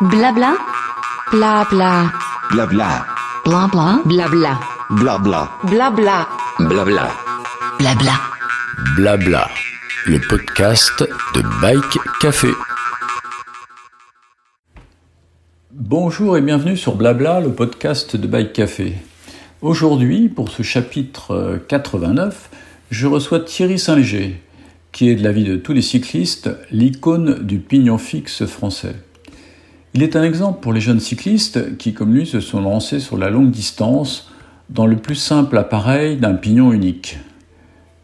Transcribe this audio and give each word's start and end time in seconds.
Blabla. 0.00 0.56
Blabla. 1.32 2.12
Blabla. 2.52 3.04
Blabla. 3.44 4.02
Blabla. 4.04 4.60
Blabla. 4.90 5.50
Blabla. 5.64 6.28
Blabla. 6.60 7.08
Blabla. 7.80 8.12
Blabla, 8.94 9.48
le 10.06 10.20
podcast 10.20 11.02
de 11.34 11.42
Bike 11.60 11.98
Café. 12.20 12.50
Bonjour 15.72 16.36
et 16.36 16.42
bienvenue 16.42 16.76
sur 16.76 16.94
Blabla, 16.94 17.40
le 17.40 17.50
podcast 17.50 18.14
de 18.14 18.28
Bike 18.28 18.52
Café. 18.52 18.94
Aujourd'hui, 19.62 20.28
pour 20.28 20.52
ce 20.52 20.62
chapitre 20.62 21.60
89, 21.66 22.50
je 22.92 23.08
reçois 23.08 23.40
Thierry 23.40 23.80
Saint-Léger, 23.80 24.40
qui 24.92 25.08
est 25.10 25.16
de 25.16 25.24
la 25.24 25.32
vie 25.32 25.42
de 25.42 25.56
tous 25.56 25.72
les 25.72 25.82
cyclistes 25.82 26.50
l'icône 26.70 27.42
du 27.42 27.58
pignon 27.58 27.98
fixe 27.98 28.46
français. 28.46 28.94
Il 29.94 30.02
est 30.02 30.16
un 30.16 30.22
exemple 30.22 30.60
pour 30.60 30.72
les 30.72 30.80
jeunes 30.80 31.00
cyclistes 31.00 31.76
qui, 31.78 31.94
comme 31.94 32.14
lui, 32.14 32.26
se 32.26 32.40
sont 32.40 32.60
lancés 32.60 33.00
sur 33.00 33.16
la 33.16 33.30
longue 33.30 33.50
distance 33.50 34.30
dans 34.68 34.86
le 34.86 34.96
plus 34.96 35.14
simple 35.14 35.56
appareil 35.56 36.16
d'un 36.16 36.34
pignon 36.34 36.72
unique. 36.72 37.18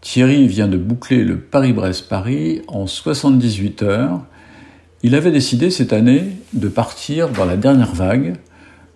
Thierry 0.00 0.46
vient 0.46 0.68
de 0.68 0.76
boucler 0.76 1.24
le 1.24 1.38
Paris-Brest-Paris 1.38 2.62
en 2.68 2.86
78 2.86 3.82
heures. 3.82 4.20
Il 5.02 5.14
avait 5.14 5.30
décidé 5.30 5.70
cette 5.70 5.92
année 5.92 6.24
de 6.52 6.68
partir 6.68 7.28
dans 7.30 7.44
la 7.44 7.56
dernière 7.56 7.94
vague 7.94 8.34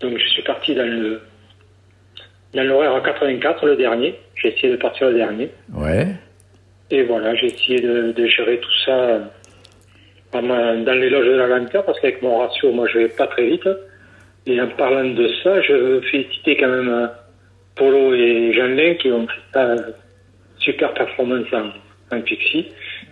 Donc 0.00 0.16
je 0.16 0.28
suis 0.28 0.42
parti 0.42 0.74
dans 0.74 0.86
le 0.88 1.20
dans 2.54 2.62
l'horaire 2.64 3.02
84, 3.02 3.66
le 3.66 3.76
dernier. 3.76 4.14
J'ai 4.36 4.48
essayé 4.56 4.70
de 4.72 4.76
partir 4.78 5.08
le 5.08 5.14
dernier. 5.14 5.50
Ouais. 5.74 6.06
Et 6.90 7.02
voilà, 7.02 7.34
j'ai 7.34 7.46
essayé 7.46 7.80
de, 7.80 8.12
de 8.12 8.26
gérer 8.26 8.58
tout 8.58 8.72
ça 8.86 9.20
dans 10.32 10.94
l'éloge 10.98 11.26
de 11.26 11.32
la 11.32 11.46
lenteur, 11.46 11.84
parce 11.84 12.00
qu'avec 12.00 12.22
mon 12.22 12.38
ratio, 12.38 12.72
moi, 12.72 12.86
je 12.90 12.98
vais 12.98 13.08
pas 13.08 13.26
très 13.26 13.46
vite. 13.46 13.68
Et 14.46 14.58
en 14.60 14.68
parlant 14.68 15.04
de 15.04 15.28
ça, 15.42 15.60
je 15.60 15.72
veux 15.74 16.00
féliciter 16.02 16.56
quand 16.56 16.68
même 16.68 17.10
Polo 17.78 18.14
et 18.14 18.52
Jeanlin 18.54 18.94
qui 19.00 19.10
ont 19.12 19.26
fait 19.26 19.40
ça 19.54 19.60
euh, 19.60 19.76
super 20.58 20.92
performance 20.94 21.46
en, 21.52 22.16
en 22.16 22.20
Pixie. 22.20 22.66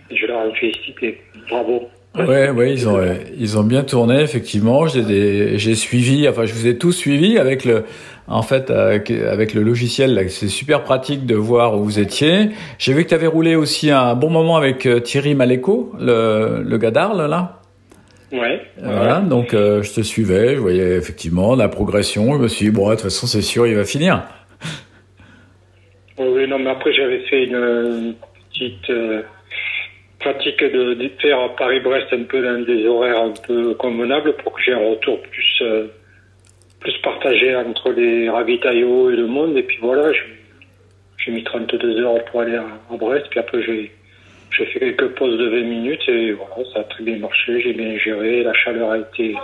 Et 0.09 0.15
je 0.15 0.25
leur 0.27 0.41
félicite 0.55 0.95
et 1.03 1.17
bravo. 1.49 1.89
Ouais, 2.17 2.49
ouais, 2.49 2.71
ils 2.73 2.87
ont, 2.89 2.97
euh, 2.97 3.13
ils 3.37 3.59
ont 3.59 3.63
bien 3.63 3.83
tourné, 3.83 4.21
effectivement. 4.21 4.87
J'ai 4.87 5.03
des- 5.03 5.57
j'ai 5.59 5.75
suivi, 5.75 6.27
enfin, 6.27 6.45
je 6.45 6.53
vous 6.53 6.65
ai 6.65 6.77
tous 6.77 6.91
suivis 6.93 7.37
avec 7.37 7.63
le, 7.63 7.83
en 8.27 8.41
fait, 8.41 8.71
avec, 8.71 9.11
avec 9.11 9.53
le 9.53 9.61
logiciel, 9.61 10.25
c'est 10.29 10.47
super 10.47 10.81
pratique 10.83 11.25
de 11.27 11.35
voir 11.35 11.77
où 11.77 11.83
vous 11.83 11.99
étiez. 11.99 12.49
J'ai 12.79 12.93
vu 12.93 13.03
que 13.03 13.09
tu 13.09 13.13
avais 13.15 13.27
roulé 13.27 13.55
aussi 13.55 13.91
un 13.91 14.15
bon 14.15 14.29
moment 14.31 14.57
avec 14.57 14.85
euh, 14.87 14.99
Thierry 14.99 15.35
Maléco, 15.35 15.93
le, 15.99 16.63
le 16.65 16.77
gars 16.79 16.91
d'Arles, 16.91 17.29
là. 17.29 17.59
Ouais. 18.31 18.61
Voilà, 18.81 19.19
donc 19.19 19.53
euh, 19.53 19.83
je 19.83 19.93
te 19.93 20.01
suivais, 20.01 20.55
je 20.55 20.59
voyais 20.59 20.95
effectivement 20.95 21.55
la 21.55 21.69
progression. 21.69 22.33
Je 22.33 22.39
me 22.39 22.47
suis 22.47 22.65
dit, 22.65 22.71
bon, 22.71 22.89
de 22.89 22.95
toute 22.95 23.03
façon, 23.03 23.27
c'est 23.27 23.41
sûr, 23.43 23.67
il 23.67 23.75
va 23.75 23.85
finir. 23.85 24.23
Oui, 26.17 26.27
oui, 26.27 26.47
non, 26.47 26.59
mais 26.59 26.69
après, 26.69 26.93
j'avais 26.93 27.19
fait 27.27 27.45
une, 27.45 28.15
petite 28.51 28.89
euh, 28.89 29.21
pratique 30.19 30.63
de, 30.63 30.95
de 30.95 31.09
faire 31.21 31.55
Paris-Brest 31.55 32.07
un 32.11 32.23
peu 32.23 32.41
dans 32.41 32.65
des 32.65 32.87
horaires 32.87 33.21
un 33.21 33.33
peu 33.45 33.73
convenables 33.75 34.35
pour 34.37 34.53
que 34.53 34.61
j'ai 34.63 34.73
un 34.73 34.89
retour 34.89 35.21
plus, 35.21 35.61
euh, 35.61 35.87
plus 36.79 36.97
partagé 37.03 37.55
entre 37.55 37.91
les 37.91 38.29
ravitaillots 38.29 39.11
et 39.11 39.15
le 39.15 39.27
monde. 39.27 39.57
Et 39.57 39.63
puis 39.63 39.77
voilà, 39.81 40.11
j'ai 41.17 41.31
mis 41.31 41.43
32 41.43 42.01
heures 42.01 42.25
pour 42.25 42.41
aller 42.41 42.55
à, 42.55 42.65
à 42.91 42.97
Brest, 42.97 43.27
puis 43.29 43.39
après, 43.39 43.61
j'ai 43.61 43.91
j'ai 44.51 44.65
fait 44.67 44.79
quelques 44.79 45.09
pauses 45.15 45.37
de 45.37 45.49
20 45.49 45.61
minutes 45.63 46.01
et 46.07 46.31
voilà, 46.31 46.55
ça 46.73 46.79
a 46.79 46.83
très 46.85 47.03
bien 47.03 47.17
marché, 47.17 47.61
j'ai 47.61 47.73
bien 47.73 47.97
géré. 47.97 48.43
La 48.43 48.53
chaleur 48.53 48.91
a 48.91 48.97
été 48.99 49.35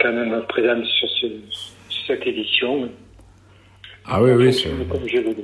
quand 0.00 0.12
même 0.12 0.42
présente 0.48 0.84
sur, 0.84 1.08
ce, 1.08 1.26
sur 1.88 2.06
cette 2.06 2.26
édition. 2.26 2.88
Ah 4.06 4.22
oui, 4.22 4.32
oui, 4.32 4.52
c'est... 4.52 4.70
Comme 4.88 5.08
j'ai 5.08 5.20
voulu. 5.20 5.42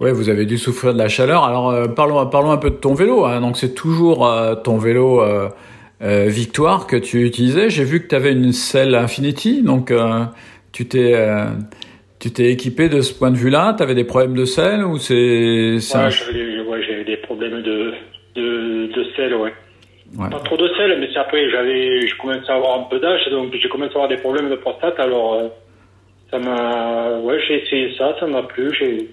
Ouais, 0.00 0.12
vous 0.12 0.28
avez 0.28 0.44
dû 0.44 0.58
souffrir 0.58 0.92
de 0.92 0.98
la 0.98 1.08
chaleur. 1.08 1.44
Alors 1.44 1.70
euh, 1.70 1.86
parlons, 1.86 2.26
parlons 2.26 2.50
un 2.50 2.56
peu 2.56 2.70
de 2.70 2.74
ton 2.76 2.94
vélo. 2.94 3.24
hein. 3.24 3.40
Donc 3.40 3.56
c'est 3.56 3.74
toujours 3.74 4.26
euh, 4.28 4.54
ton 4.54 4.76
vélo 4.78 5.22
euh, 5.22 5.48
Victoire 6.26 6.86
que 6.86 6.96
tu 6.96 7.24
utilisais. 7.24 7.70
J'ai 7.70 7.84
vu 7.84 8.02
que 8.02 8.08
tu 8.08 8.14
avais 8.14 8.32
une 8.32 8.52
selle 8.52 8.94
Infinity, 8.94 9.62
donc 9.62 9.90
tu 10.72 10.86
t'es 10.86 11.14
tu 12.18 12.30
t'es 12.30 12.50
équipé 12.50 12.88
de 12.90 13.00
ce 13.00 13.14
point 13.14 13.30
de 13.30 13.36
vue-là. 13.36 13.74
Tu 13.76 13.82
avais 13.82 13.94
des 13.94 14.04
problèmes 14.04 14.34
de 14.34 14.44
selle 14.44 14.84
ou 14.84 14.98
c'est 14.98 15.14
un- 15.94 16.04
Ouais, 16.06 16.10
j'avais 16.10 16.60
ouais, 17.00 17.04
des 17.04 17.16
problèmes 17.18 17.62
de, 17.62 17.92
de, 18.34 18.86
de 18.94 19.04
sel, 19.16 19.34
ouais. 19.34 19.52
Ouais. 20.18 20.30
Pas 20.30 20.40
trop 20.40 20.56
de 20.56 20.68
sel, 20.76 20.96
mais 21.00 21.08
c'est 21.12 21.18
après, 21.20 21.48
j'avais, 21.50 22.06
je 22.06 22.16
commençais 22.18 22.50
à 22.50 22.56
avoir 22.56 22.80
un 22.80 22.82
peu 22.84 22.98
d'âge, 23.00 23.20
donc 23.30 23.52
j'ai 23.54 23.68
commencé 23.68 23.92
à 23.92 23.96
avoir 23.96 24.08
des 24.08 24.16
problèmes 24.18 24.50
de 24.50 24.56
prostate, 24.56 24.98
alors, 25.00 25.40
ça 26.30 26.38
m'a, 26.38 27.18
ouais, 27.20 27.38
j'ai 27.48 27.62
essayé 27.64 27.94
ça, 27.96 28.14
ça 28.20 28.26
m'a 28.26 28.42
plu, 28.42 28.70
j'ai, 28.78 29.08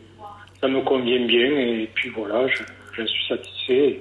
ça 0.61 0.67
me 0.67 0.81
convient 0.81 1.25
bien, 1.25 1.45
et 1.49 1.89
puis 1.93 2.09
voilà, 2.15 2.47
je, 2.47 2.63
je 2.97 3.05
suis 3.07 3.25
satisfait, 3.27 3.99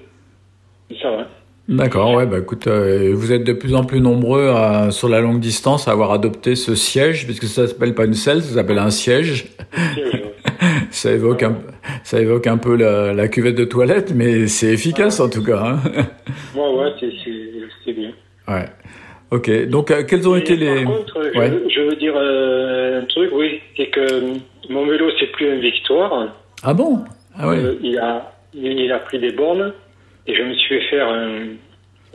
et 0.90 0.96
ça 1.00 1.10
va. 1.10 1.26
D'accord, 1.68 2.14
ouais, 2.14 2.26
bah 2.26 2.38
écoute, 2.38 2.66
euh, 2.66 3.12
vous 3.14 3.32
êtes 3.32 3.44
de 3.44 3.52
plus 3.52 3.74
en 3.76 3.84
plus 3.84 4.00
nombreux 4.00 4.48
à- 4.48 4.90
sur 4.90 5.08
la 5.08 5.20
longue 5.20 5.38
distance 5.40 5.86
à 5.86 5.92
avoir 5.92 6.10
adopté 6.10 6.56
ce 6.56 6.74
siège, 6.74 7.26
puisque 7.26 7.44
ça 7.44 7.68
s'appelle 7.68 7.94
pas 7.94 8.06
une 8.06 8.14
selle, 8.14 8.42
ça 8.42 8.54
s'appelle 8.54 8.78
un 8.78 8.90
siège. 8.90 9.46
Ça 10.90 11.12
évoque 11.12 11.42
un, 11.42 11.56
ça 12.02 12.20
évoque 12.20 12.46
un 12.46 12.58
peu 12.58 12.76
la, 12.76 13.14
la 13.14 13.28
cuvette 13.28 13.54
de 13.54 13.64
toilette, 13.64 14.12
mais 14.14 14.46
c'est 14.48 14.66
efficace 14.72 15.20
en 15.20 15.30
tout 15.30 15.42
cas. 15.42 15.62
hein. 15.64 15.80
ouais, 16.54 16.74
ouais, 16.74 16.92
c'est, 17.84 17.92
bien. 17.92 18.10
Ouais. 18.48 18.66
Ok. 19.30 19.68
Donc, 19.68 19.90
euh, 19.90 20.02
quels 20.06 20.28
ont 20.28 20.36
été 20.36 20.56
les. 20.56 20.84
Par 20.84 20.96
contre, 20.96 21.22
je, 21.32 21.38
Ouais. 21.38 21.50
je 21.74 21.80
veux 21.80 21.96
dire 21.96 22.12
euh, 22.16 23.00
un 23.00 23.04
truc, 23.06 23.30
oui, 23.32 23.60
c'est 23.76 23.86
que 23.86 24.00
euh, 24.00 24.34
mon 24.68 24.84
vélo, 24.86 25.08
c'est 25.18 25.30
plus 25.32 25.48
un 25.50 25.60
Victoire. 25.60 26.34
Ah 26.62 26.74
bon? 26.74 27.04
Ah 27.38 27.48
ouais. 27.48 27.58
Euh, 27.58 27.76
il, 27.82 27.98
a, 27.98 28.32
il 28.54 28.92
a 28.92 28.98
pris 28.98 29.18
des 29.18 29.32
bornes 29.32 29.72
et 30.26 30.34
je 30.34 30.42
me 30.42 30.54
suis 30.54 30.78
fait 30.80 30.86
faire 30.90 31.08
un, 31.08 31.46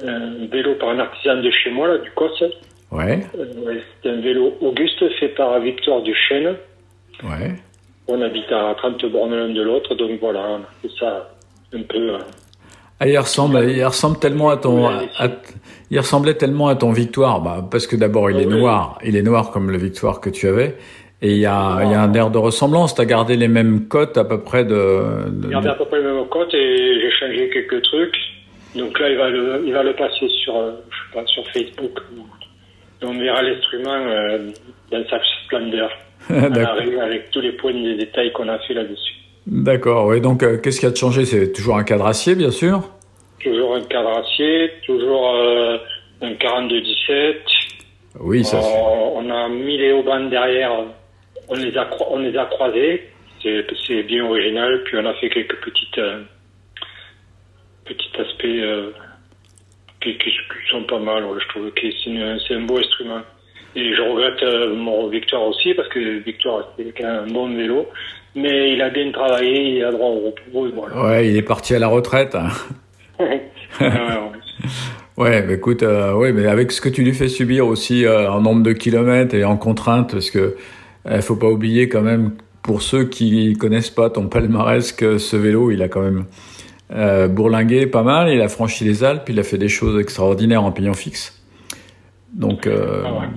un 0.05 0.45
vélo 0.51 0.75
par 0.75 0.89
un 0.89 0.99
artisan 0.99 1.37
de 1.41 1.49
chez 1.51 1.71
moi, 1.71 1.87
là, 1.87 1.97
du 1.97 2.11
COS. 2.11 2.43
Ouais. 2.91 3.25
Euh, 3.37 3.79
c'est 4.03 4.09
un 4.09 4.21
vélo 4.21 4.53
Auguste 4.61 5.03
fait 5.19 5.29
par 5.29 5.59
Victor 5.59 6.01
Duchesne. 6.03 6.55
Ouais. 7.23 7.55
On 8.07 8.21
habite 8.21 8.51
à 8.51 8.75
30 8.77 9.03
bornes 9.11 9.33
l'un 9.35 9.49
de 9.49 9.61
l'autre, 9.61 9.95
donc 9.95 10.19
voilà, 10.21 10.41
on 10.41 10.55
a 10.57 10.69
fait 10.81 10.91
ça 10.99 11.31
un 11.73 11.81
peu. 11.81 12.13
euh, 12.13 12.19
Ah, 12.99 13.07
il 13.07 13.17
ressemble, 13.17 13.67
il 13.69 13.83
ressemble 13.83 14.19
tellement 14.19 14.49
à 14.49 14.57
ton, 14.57 14.87
à- 14.87 15.01
il 15.89 15.97
ressemblait 15.97 16.35
tellement 16.35 16.67
à 16.67 16.75
ton 16.75 16.91
Victoire, 16.91 17.41
bah, 17.41 17.67
parce 17.69 17.87
que 17.87 17.95
d'abord 17.95 18.29
il 18.29 18.37
Ah 18.37 18.41
est 18.41 18.45
noir, 18.45 18.99
il 19.03 19.15
est 19.15 19.23
noir 19.23 19.49
comme 19.51 19.71
le 19.71 19.77
Victoire 19.77 20.21
que 20.21 20.29
tu 20.29 20.47
avais, 20.47 20.75
Et 21.21 21.31
il 21.31 21.37
y 21.39 21.45
a, 21.45 21.79
il 21.83 21.91
y 21.91 21.93
a 21.93 22.01
un 22.01 22.13
air 22.13 22.29
de 22.29 22.37
ressemblance. 22.37 22.93
Tu 22.93 23.01
as 23.01 23.05
gardé 23.05 23.35
les 23.37 23.47
mêmes 23.47 23.87
cotes 23.87 24.17
à 24.17 24.25
peu 24.25 24.41
près 24.41 24.63
de. 24.65 25.29
de- 25.29 25.43
J'ai 25.47 25.49
gardé 25.49 25.69
à 25.69 25.73
peu 25.75 25.85
près 25.85 26.01
le 26.01 26.13
même 26.13 26.27
code 26.27 26.53
et 26.53 26.99
j'ai 27.01 27.11
changé 27.11 27.49
quelques 27.51 27.81
trucs. 27.83 28.15
Donc 28.75 28.99
là, 28.99 29.09
il 29.09 29.17
va 29.17 29.29
le, 29.29 29.63
il 29.65 29.73
va 29.73 29.83
le 29.83 29.93
passer 29.93 30.27
sur, 30.43 30.55
euh, 30.57 30.71
je 30.89 30.95
sais 30.95 31.21
pas, 31.21 31.25
sur 31.27 31.43
Facebook. 31.51 31.97
Et 33.01 33.05
on 33.05 33.17
verra 33.17 33.41
l'instrument 33.41 33.93
euh, 33.95 34.49
dans 34.91 35.03
sa 35.09 35.19
splendeur. 35.45 35.89
Avec 36.29 37.31
tous 37.31 37.39
les 37.41 37.53
points 37.53 37.73
de 37.73 37.93
détail 37.93 38.31
qu'on 38.33 38.49
a 38.49 38.57
fait 38.59 38.73
là-dessus. 38.73 39.13
D'accord. 39.47 40.07
Oui. 40.07 40.19
Donc, 40.21 40.43
euh, 40.43 40.57
qu'est-ce 40.57 40.79
qui 40.79 40.85
a 40.85 40.89
de 40.91 40.97
changé? 40.97 41.23
C'est 41.25 41.53
toujours 41.53 41.77
un 41.77 41.83
cadre 41.83 42.07
acier, 42.07 42.35
bien 42.35 42.51
sûr? 42.51 42.81
Toujours 43.41 43.75
un 43.75 43.81
cadre 43.83 44.17
acier, 44.17 44.71
toujours 44.85 45.33
euh, 45.35 45.77
un 46.21 46.31
42-17. 46.31 47.35
Oui, 48.21 48.43
ça. 48.43 48.59
On, 48.59 49.19
on 49.23 49.29
a 49.29 49.47
mis 49.49 49.77
les 49.77 49.91
haubans 49.91 50.29
derrière, 50.29 50.71
on 51.49 51.55
les 51.55 51.77
a, 51.77 51.89
on 52.09 52.19
les 52.19 52.37
a 52.37 52.45
croisés. 52.45 53.09
C'est 53.43 54.03
bien 54.03 54.25
original. 54.25 54.81
Puis 54.85 54.97
on 54.97 55.05
a 55.05 55.13
fait 55.15 55.29
quelques 55.29 55.57
petites, 55.63 55.97
euh, 55.99 56.21
petits 57.85 58.09
aspects 58.19 58.45
euh, 58.45 58.91
qui, 60.01 60.17
qui- 60.17 60.31
sont 60.71 60.83
pas 60.83 60.97
mal. 60.99 61.23
ouais, 61.25 61.37
je 61.41 61.47
trouve 61.49 61.71
que 61.71 62.41
c'est 62.47 62.55
un 62.55 62.61
beau 62.61 62.77
instrument. 62.79 63.21
Et 63.75 63.93
je 63.93 64.01
regrette 64.01 64.41
euh, 64.43 64.73
mon 64.73 65.07
Victoire 65.09 65.43
aussi 65.43 65.73
parce 65.75 65.87
que 65.89 66.19
Victoire 66.23 66.73
c'est 66.77 67.03
un 67.03 67.27
bon 67.27 67.53
vélo, 67.55 67.87
mais 68.33 68.71
il 68.73 68.81
a 68.81 68.89
bien 68.89 69.11
travaillé, 69.11 69.77
il 69.77 69.83
a 69.83 69.91
droit 69.91 70.07
au 70.09 70.25
repos. 70.27 70.69
Voilà. 70.73 71.03
Ouais, 71.03 71.27
il 71.29 71.35
est 71.37 71.41
parti 71.43 71.75
à 71.75 71.79
la 71.79 71.87
retraite. 71.89 72.33
hein. 72.35 72.47
Ouais, 75.17 75.41
bah 75.43 75.53
écoute, 75.53 75.83
euh, 75.83 76.13
ouais, 76.13 76.31
mais 76.31 76.47
avec 76.47 76.71
ce 76.71 76.81
que 76.81 76.89
tu 76.89 77.03
lui 77.03 77.13
fais 77.13 77.27
subir 77.27 77.67
aussi 77.67 78.05
euh, 78.05 78.29
en 78.31 78.41
nombre 78.41 78.63
de 78.63 78.73
kilomètres 78.73 79.35
et 79.35 79.43
en 79.43 79.57
contrainte, 79.57 80.11
parce 80.11 80.31
que 80.31 80.55
euh, 81.07 81.21
faut 81.21 81.35
pas 81.35 81.49
oublier 81.49 81.89
quand 81.89 82.01
même 82.01 82.31
pour 82.61 82.81
ceux 82.81 83.03
qui 83.05 83.53
connaissent 83.53 83.89
pas 83.91 84.09
ton 84.09 84.27
palmarès 84.27 84.91
que 84.91 85.17
ce 85.17 85.35
vélo, 85.35 85.71
il 85.71 85.81
a 85.83 85.87
quand 85.87 86.01
même 86.01 86.25
euh, 86.93 87.27
bourlingué 87.27 87.85
pas 87.87 88.03
mal, 88.03 88.29
il 88.29 88.41
a 88.41 88.47
franchi 88.49 88.83
les 88.85 89.03
Alpes, 89.03 89.29
il 89.29 89.39
a 89.39 89.43
fait 89.43 89.57
des 89.57 89.67
choses 89.69 89.99
extraordinaires 89.99 90.63
en 90.63 90.71
pignon 90.71 90.93
fixe. 90.93 91.41
Donc, 92.33 92.67
euh, 92.67 93.03
Ah 93.05 93.13
ouais. 93.13 93.27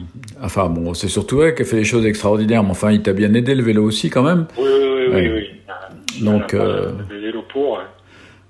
enfin 0.43 0.69
bon, 0.69 0.93
c'est 0.95 1.09
surtout 1.09 1.43
elle 1.43 1.55
qui 1.55 1.63
a 1.63 1.65
fait 1.65 1.77
des 1.77 1.85
choses 1.85 2.05
extraordinaires, 2.07 2.65
mais 2.65 2.71
enfin, 2.71 2.91
il 2.91 3.03
t'a 3.03 3.13
bien 3.13 3.33
aidé 3.35 3.55
le 3.55 3.63
vélo 3.63 3.85
aussi 3.85 4.11
quand 4.11 4.23
même. 4.25 4.47
Oui, 4.59 4.65
oui, 4.67 5.07
oui, 5.09 5.15
Ouais. 5.15 5.31
oui, 5.31 5.45
oui. 6.19 6.25
Donc, 6.25 6.53
euh, 6.55 6.91
vélo 7.09 7.43
pour. 7.53 7.79
hein. 7.79 7.85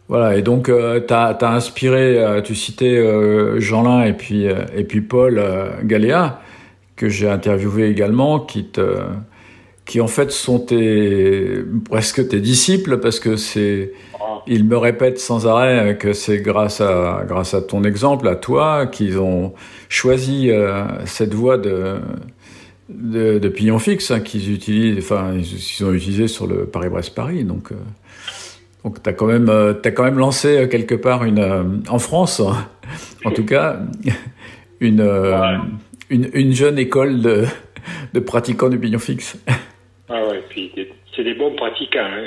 Voilà, 0.09 0.37
et 0.39 0.43
donc 0.43 0.71
euh, 0.71 1.01
t'as 1.01 1.33
as 1.33 1.53
inspiré, 1.55 2.19
euh, 2.19 2.41
tu 2.41 2.55
citais 2.55 2.97
Jeanlin 3.61 4.05
et 4.05 4.15
puis 4.15 4.45
et 4.47 4.85
puis 4.85 5.03
Paul 5.03 5.43
Galéa 5.85 6.41
que 6.99 7.09
j'ai 7.09 7.29
interviewé 7.31 7.89
également, 7.89 8.41
qui 8.41 8.65
te 8.67 8.83
qui 9.87 10.01
en 10.03 10.09
fait 10.09 10.31
sont 10.33 10.59
tes 10.61 11.65
presque 11.91 12.29
tes 12.29 12.41
disciples 12.41 12.99
parce 12.99 13.21
que 13.21 13.37
c'est 13.37 13.93
Ah. 14.21 14.43
ils 14.47 14.65
me 14.65 14.77
répètent 14.77 15.19
sans 15.21 15.47
arrêt 15.47 15.97
que 15.99 16.13
c'est 16.13 16.41
grâce 16.43 16.81
à 16.83 17.25
grâce 17.27 17.55
à 17.55 17.63
ton 17.63 17.85
exemple, 17.85 18.29
à 18.29 18.37
toi, 18.37 18.87
qu'ils 18.87 19.19
ont 19.19 19.55
choisi 19.89 20.51
euh, 20.51 20.85
cette 21.07 21.33
voie 21.35 21.57
de 21.59 22.01
de, 22.91 23.39
de 23.39 23.49
pignon 23.49 23.79
fixe 23.79 24.11
hein, 24.11 24.21
qu'ils 24.21 24.53
utilisent, 24.53 24.99
enfin 24.99 25.33
ils, 25.35 25.45
ils 25.81 25.85
ont 25.85 25.93
utilisé 25.93 26.27
sur 26.29 26.47
le 26.47 26.67
Paris-Brest-Paris, 26.67 27.45
donc. 27.45 27.73
euh, 27.73 27.77
donc 28.85 29.03
t'as 29.03 29.13
quand 29.13 29.27
même 29.27 29.49
euh, 29.51 29.73
t'as 29.75 29.91
quand 29.91 30.05
même 30.05 30.19
lancé 30.19 30.49
euh, 30.59 30.67
quelque 30.69 30.95
part 30.95 31.25
une 31.25 31.83
en 31.89 31.99
France 31.99 32.41
en 33.25 33.31
tout 33.33 33.45
cas 33.45 33.81
une 34.81 35.01
Ouais. 35.03 35.57
Une, 36.11 36.29
une 36.33 36.53
jeune 36.53 36.79
école 36.79 37.21
de 37.21 37.45
de 38.13 38.21
pratiquants 38.21 38.69
du 38.69 38.79
pignon 38.79 38.99
fixe. 38.99 39.37
Ah 40.09 40.23
ouais, 40.27 40.43
puis 40.49 40.73
c'est 41.15 41.25
des 41.25 41.35
bons 41.35 41.55
pratiquants. 41.55 42.01
hein. 42.01 42.25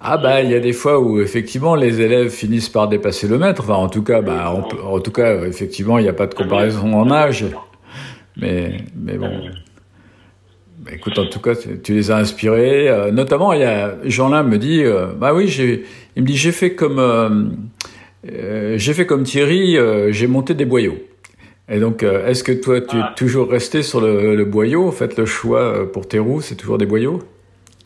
Ah 0.00 0.16
bah 0.16 0.40
il 0.42 0.50
y 0.50 0.54
a 0.54 0.60
des 0.60 0.72
fois 0.72 0.98
où 0.98 1.20
effectivement 1.20 1.74
les 1.74 2.00
élèves 2.00 2.30
finissent 2.30 2.70
par 2.70 2.88
dépasser 2.88 3.28
le 3.28 3.38
maître. 3.38 3.62
Enfin 3.62 3.74
en 3.74 3.88
tout 3.88 4.02
cas 4.02 4.22
bah 4.22 4.54
on 4.54 4.94
en 4.94 5.00
tout 5.00 5.12
cas 5.12 5.44
effectivement 5.44 5.98
il 5.98 6.02
n'y 6.02 6.08
a 6.08 6.14
pas 6.14 6.26
de 6.26 6.34
comparaison 6.34 6.94
en 6.94 7.10
âge. 7.10 7.44
Mais 8.36 8.78
mais 8.96 9.18
bon. 9.18 9.30
Bah, 10.78 10.92
écoute, 10.94 11.18
en 11.18 11.26
tout 11.26 11.40
cas, 11.40 11.54
tu 11.54 11.92
les 11.92 12.10
as 12.10 12.16
inspirés. 12.16 12.88
Euh, 12.88 13.10
notamment, 13.10 13.52
il 13.52 13.60
y 13.60 13.64
a 13.64 13.98
Jean-Lin 14.04 14.44
me 14.44 14.56
dit, 14.56 14.82
euh, 14.82 15.08
bah 15.14 15.34
oui, 15.34 15.46
j'ai, 15.46 15.84
il 16.16 16.22
me 16.22 16.26
dit, 16.26 16.38
j'ai 16.38 16.52
fait 16.52 16.74
comme, 16.74 16.98
euh, 16.98 17.28
euh, 18.32 18.78
j'ai 18.78 18.94
fait 18.94 19.04
comme 19.04 19.24
Thierry, 19.24 19.76
j'ai 20.10 20.26
monté 20.26 20.54
des 20.54 20.64
boyaux. 20.64 20.96
Et 21.70 21.78
donc, 21.78 22.02
euh, 22.02 22.26
est-ce 22.26 22.42
que 22.42 22.52
toi, 22.52 22.80
tu 22.80 22.96
Ah. 23.00 23.12
es 23.12 23.18
toujours 23.18 23.48
resté 23.50 23.82
sur 23.82 24.00
le, 24.00 24.34
le 24.34 24.44
boyau 24.44 24.88
En 24.88 24.92
fait, 24.92 25.16
le 25.16 25.24
choix 25.26 25.60
euh, 25.62 25.86
pour 25.86 26.08
tes 26.08 26.18
roues, 26.18 26.40
c'est 26.40 26.56
toujours 26.56 26.78
des 26.78 26.86
boyaux? 26.86 27.20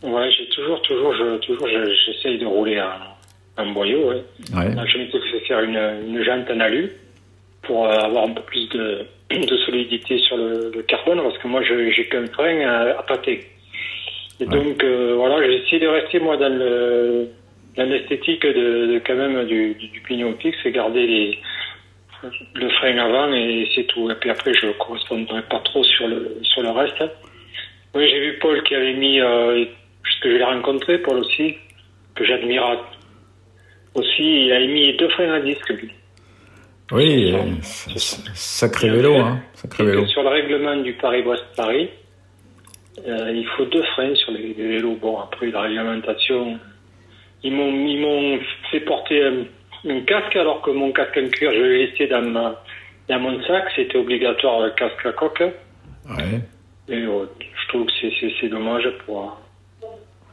Ouais, 0.02 0.30
j'ai 0.36 0.48
toujours, 0.48 0.80
toujours, 0.82 1.14
je, 1.14 1.36
toujours, 1.38 1.68
je- 1.68 1.92
j'essaye 2.06 2.38
de 2.38 2.46
rouler 2.46 2.78
un, 2.78 2.92
un 3.58 3.72
boyau. 3.72 4.08
Ouais. 4.08 4.22
Ouais. 4.56 4.74
Là, 4.74 4.84
je 4.86 4.98
m'étais 4.98 5.18
fait 5.20 5.40
faire 5.46 5.60
une, 5.60 5.78
une 6.08 6.22
jante 6.24 6.50
en 6.50 6.60
alu 6.60 6.90
pour 7.62 7.86
euh, 7.86 7.90
avoir 7.98 8.24
un 8.24 8.30
peu 8.32 8.42
plus 8.42 8.68
de, 8.70 9.00
de 9.30 9.56
solidité 9.66 10.18
sur 10.18 10.36
le, 10.38 10.70
le 10.74 10.82
carbone 10.82 11.20
parce 11.22 11.36
que 11.38 11.48
moi, 11.48 11.62
je, 11.62 11.90
j'ai 11.90 12.06
qu'un 12.06 12.26
frein 12.26 12.60
à, 12.60 12.98
à 12.98 13.02
pâté. 13.02 13.40
Et 14.40 14.46
donc, 14.46 14.82
euh, 14.82 15.14
voilà, 15.16 15.46
j'ai 15.46 15.56
essayé 15.62 15.78
de 15.80 15.86
rester 15.88 16.18
moi 16.20 16.36
dans 16.36 16.48
le 16.48 17.28
dans 17.76 17.88
l'esthétique 17.88 18.42
de, 18.46 18.86
de 18.94 19.00
quand 19.04 19.16
même 19.16 19.44
du, 19.46 19.74
du, 19.74 19.88
du 19.88 20.00
pignon 20.00 20.32
fixe 20.40 20.58
et 20.64 20.70
garder 20.70 21.06
les 21.06 21.38
le 22.54 22.68
frein 22.70 22.96
avant 22.98 23.32
et 23.32 23.68
c'est 23.74 23.84
tout. 23.84 24.10
Et 24.10 24.14
puis 24.14 24.30
après, 24.30 24.52
je 24.54 24.68
correspondrai 24.78 25.42
pas 25.42 25.60
trop 25.60 25.82
sur 25.82 26.08
le 26.08 26.38
sur 26.42 26.62
le 26.62 26.70
reste. 26.70 27.02
Oui, 27.94 28.08
j'ai 28.10 28.20
vu 28.20 28.38
Paul 28.40 28.62
qui 28.64 28.74
avait 28.74 28.94
mis, 28.94 29.20
euh, 29.20 29.64
puisque 30.02 30.24
je 30.24 30.36
l'ai 30.36 30.44
rencontré, 30.44 30.98
Paul 30.98 31.18
aussi, 31.18 31.56
que 32.16 32.24
j'admire 32.24 32.64
aussi, 33.94 34.46
il 34.46 34.52
a 34.52 34.58
mis 34.58 34.96
deux 34.96 35.08
freins 35.10 35.32
à 35.32 35.40
disque, 35.40 35.68
lui. 35.70 35.90
Oui, 36.90 37.34
sacré 38.34 38.90
vélo, 38.90 39.14
hein, 39.16 39.40
sacré 39.54 39.84
vélo. 39.84 40.06
Sur 40.06 40.22
le 40.24 40.28
règlement 40.28 40.76
du 40.76 40.92
Paris-Brest-Paris, 40.94 41.88
euh, 43.06 43.32
il 43.32 43.46
faut 43.56 43.64
deux 43.66 43.82
freins 43.94 44.14
sur 44.16 44.32
les, 44.32 44.54
les 44.54 44.66
vélos. 44.66 44.96
Bon, 45.00 45.18
après, 45.18 45.50
la 45.50 45.62
réglementation, 45.62 46.58
ils 47.44 47.52
m'ont 47.52 48.38
fait 48.70 48.80
porter 48.80 49.22
un, 49.22 49.44
un 49.88 50.00
casque, 50.00 50.36
alors 50.36 50.62
que 50.62 50.70
mon 50.70 50.92
casque 50.92 51.18
en 51.18 51.28
cuir, 51.28 51.52
je 51.52 51.60
l'ai 51.60 51.86
laissé 51.86 52.06
dans, 52.06 52.22
ma, 52.22 52.62
dans 53.08 53.18
mon 53.20 53.42
sac. 53.42 53.64
C'était 53.76 53.98
obligatoire, 53.98 54.60
le 54.60 54.70
casque 54.70 55.04
à 55.06 55.12
coque. 55.12 55.40
Ouais. 55.40 56.40
Et 56.88 57.02
euh, 57.02 57.26
je 57.40 57.68
trouve 57.68 57.86
que 57.86 57.92
c'est, 58.40 58.48
dommage 58.48 58.88
pour. 59.04 59.38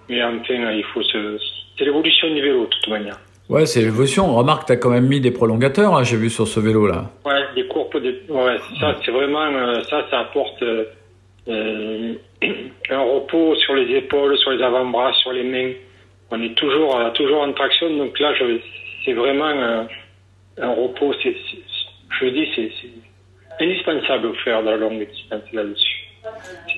Mais 0.10 0.24
enfin, 0.24 0.38
il 0.50 0.84
faut 0.94 1.04
se. 1.04 1.38
C'est 1.78 1.86
l'évolution 1.86 2.34
du 2.34 2.42
vélo, 2.42 2.66
de 2.66 2.70
toute 2.70 2.88
manière. 2.90 3.20
Ouais, 3.50 3.66
c'est 3.66 3.82
l'évolution. 3.82 4.34
Remarque, 4.36 4.68
t'as 4.68 4.76
quand 4.76 4.90
même 4.90 5.08
mis 5.08 5.20
des 5.20 5.32
prolongateurs, 5.32 5.96
hein, 5.96 6.04
j'ai 6.04 6.18
vu 6.18 6.30
sur 6.30 6.48
ce 6.48 6.60
vélo-là. 6.60 7.12
Ouais, 7.26 7.42
des 7.56 7.68
courbes, 7.68 8.02
des... 8.02 8.22
ouais, 8.30 8.58
ça, 8.80 8.96
c'est 9.04 9.12
vraiment, 9.12 9.42
euh, 9.42 9.82
ça, 9.90 10.06
ça 10.10 10.20
apporte 10.20 10.64
euh, 10.64 12.14
un 12.90 13.00
repos 13.00 13.56
sur 13.56 13.74
les 13.76 13.98
épaules, 13.98 14.38
sur 14.38 14.52
les 14.52 14.64
avant-bras, 14.64 15.14
sur 15.14 15.34
les 15.34 15.44
mains. 15.44 15.74
On 16.30 16.42
est 16.42 16.56
toujours, 16.56 16.98
toujours 17.14 17.42
en 17.42 17.52
traction, 17.52 17.90
donc 17.98 18.18
là, 18.20 18.34
je, 18.36 18.46
c'est 19.06 19.14
vraiment 19.14 19.88
un 20.58 20.74
repos. 20.74 21.14
Je 21.24 22.28
dis, 22.28 22.48
c'est, 22.56 22.72
indispensable 23.64 24.30
de 24.30 24.34
faire 24.44 24.64
de 24.64 24.70
la 24.70 24.78
longue 24.78 25.00
distance 25.00 25.44
là-dessus. 25.54 26.02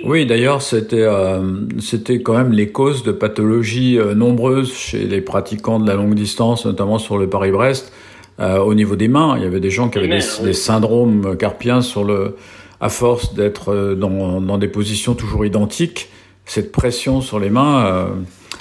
Oui, 0.03 0.25
d'ailleurs, 0.25 0.61
c'était 0.61 1.01
euh, 1.01 1.41
c'était 1.79 2.21
quand 2.21 2.33
même 2.33 2.53
les 2.53 2.71
causes 2.71 3.03
de 3.03 3.11
pathologies 3.11 3.97
euh, 3.97 4.15
nombreuses 4.15 4.73
chez 4.73 5.05
les 5.05 5.21
pratiquants 5.21 5.79
de 5.79 5.87
la 5.87 5.95
longue 5.95 6.15
distance, 6.15 6.65
notamment 6.65 6.97
sur 6.97 7.17
le 7.17 7.29
Paris-Brest, 7.29 7.93
euh, 8.39 8.57
au 8.59 8.73
niveau 8.73 8.95
des 8.95 9.09
mains. 9.09 9.35
Il 9.37 9.43
y 9.43 9.45
avait 9.45 9.59
des 9.59 9.69
gens 9.69 9.89
qui 9.89 9.97
avaient 9.97 10.07
des, 10.07 10.53
syndromes 10.53 11.37
carpiens 11.37 11.81
sur 11.81 12.05
le, 12.05 12.37
à 12.79 12.89
force 12.89 13.33
d'être 13.33 13.95
dans, 13.95 14.39
dans 14.39 14.57
des 14.57 14.69
positions 14.69 15.13
toujours 15.13 15.45
identiques, 15.45 16.09
cette 16.45 16.71
pression 16.71 17.21
sur 17.21 17.39
les 17.39 17.49
mains. 17.49 18.07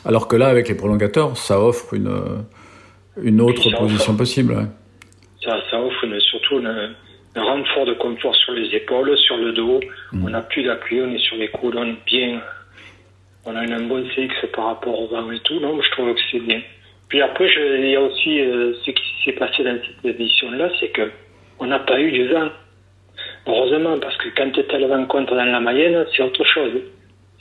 alors 0.04 0.28
que 0.28 0.36
là, 0.36 0.48
avec 0.48 0.68
les 0.68 0.74
prolongateurs, 0.74 1.36
ça 1.36 1.60
offre 1.60 1.94
une 1.94 2.12
une 3.22 3.40
autre 3.40 3.70
position 3.76 4.12
offre. 4.12 4.18
possible. 4.18 4.52
ouais. 4.54 4.64
Ça, 5.44 5.58
ça 5.70 5.80
offre 5.80 6.04
une- 6.04 6.20
surtout 6.20 6.58
une- 6.60 6.94
un 7.34 7.42
renfort 7.42 7.86
de 7.86 7.94
confort 7.94 8.34
sur 8.36 8.52
les 8.52 8.74
épaules, 8.76 9.16
sur 9.18 9.36
le 9.36 9.52
dos. 9.52 9.80
On 10.14 10.28
n'a 10.28 10.42
plus 10.42 10.62
d'appui, 10.62 11.00
on 11.00 11.10
est 11.12 11.18
sur 11.18 11.36
les 11.36 11.48
coudes, 11.48 11.76
on 11.76 11.84
est 11.86 12.04
bien. 12.06 12.40
On 13.44 13.56
a 13.56 13.60
un 13.60 13.80
bon 13.82 14.04
CX 14.14 14.46
par 14.54 14.66
rapport 14.66 15.00
au 15.00 15.06
vent 15.08 15.30
et 15.32 15.40
tout. 15.40 15.58
Non, 15.58 15.80
je 15.82 15.90
trouve 15.92 16.14
que 16.14 16.20
c'est 16.30 16.38
bien. 16.40 16.60
Puis 17.08 17.20
après, 17.20 17.48
je- 17.48 17.78
il 17.82 17.90
y 17.90 17.96
a 17.96 18.00
aussi 18.00 18.40
euh, 18.40 18.72
ce 18.84 18.90
qui 18.90 19.02
s'est 19.24 19.32
passé 19.32 19.64
dans 19.64 19.76
cette 20.02 20.14
édition-là, 20.14 20.70
c'est 20.78 20.88
que 20.88 21.10
on 21.58 21.66
n'a 21.66 21.80
pas 21.80 21.98
eu 22.00 22.12
du 22.12 22.28
vent. 22.28 22.48
Heureusement, 23.46 23.98
parce 23.98 24.16
que 24.18 24.28
quand 24.36 24.50
tu 24.52 24.60
as 24.60 24.78
le 24.78 24.86
vent 24.86 25.04
contre 25.06 25.34
dans 25.34 25.44
la 25.44 25.60
Mayenne, 25.60 26.04
c'est 26.14 26.22
autre 26.22 26.44
chose. 26.44 26.72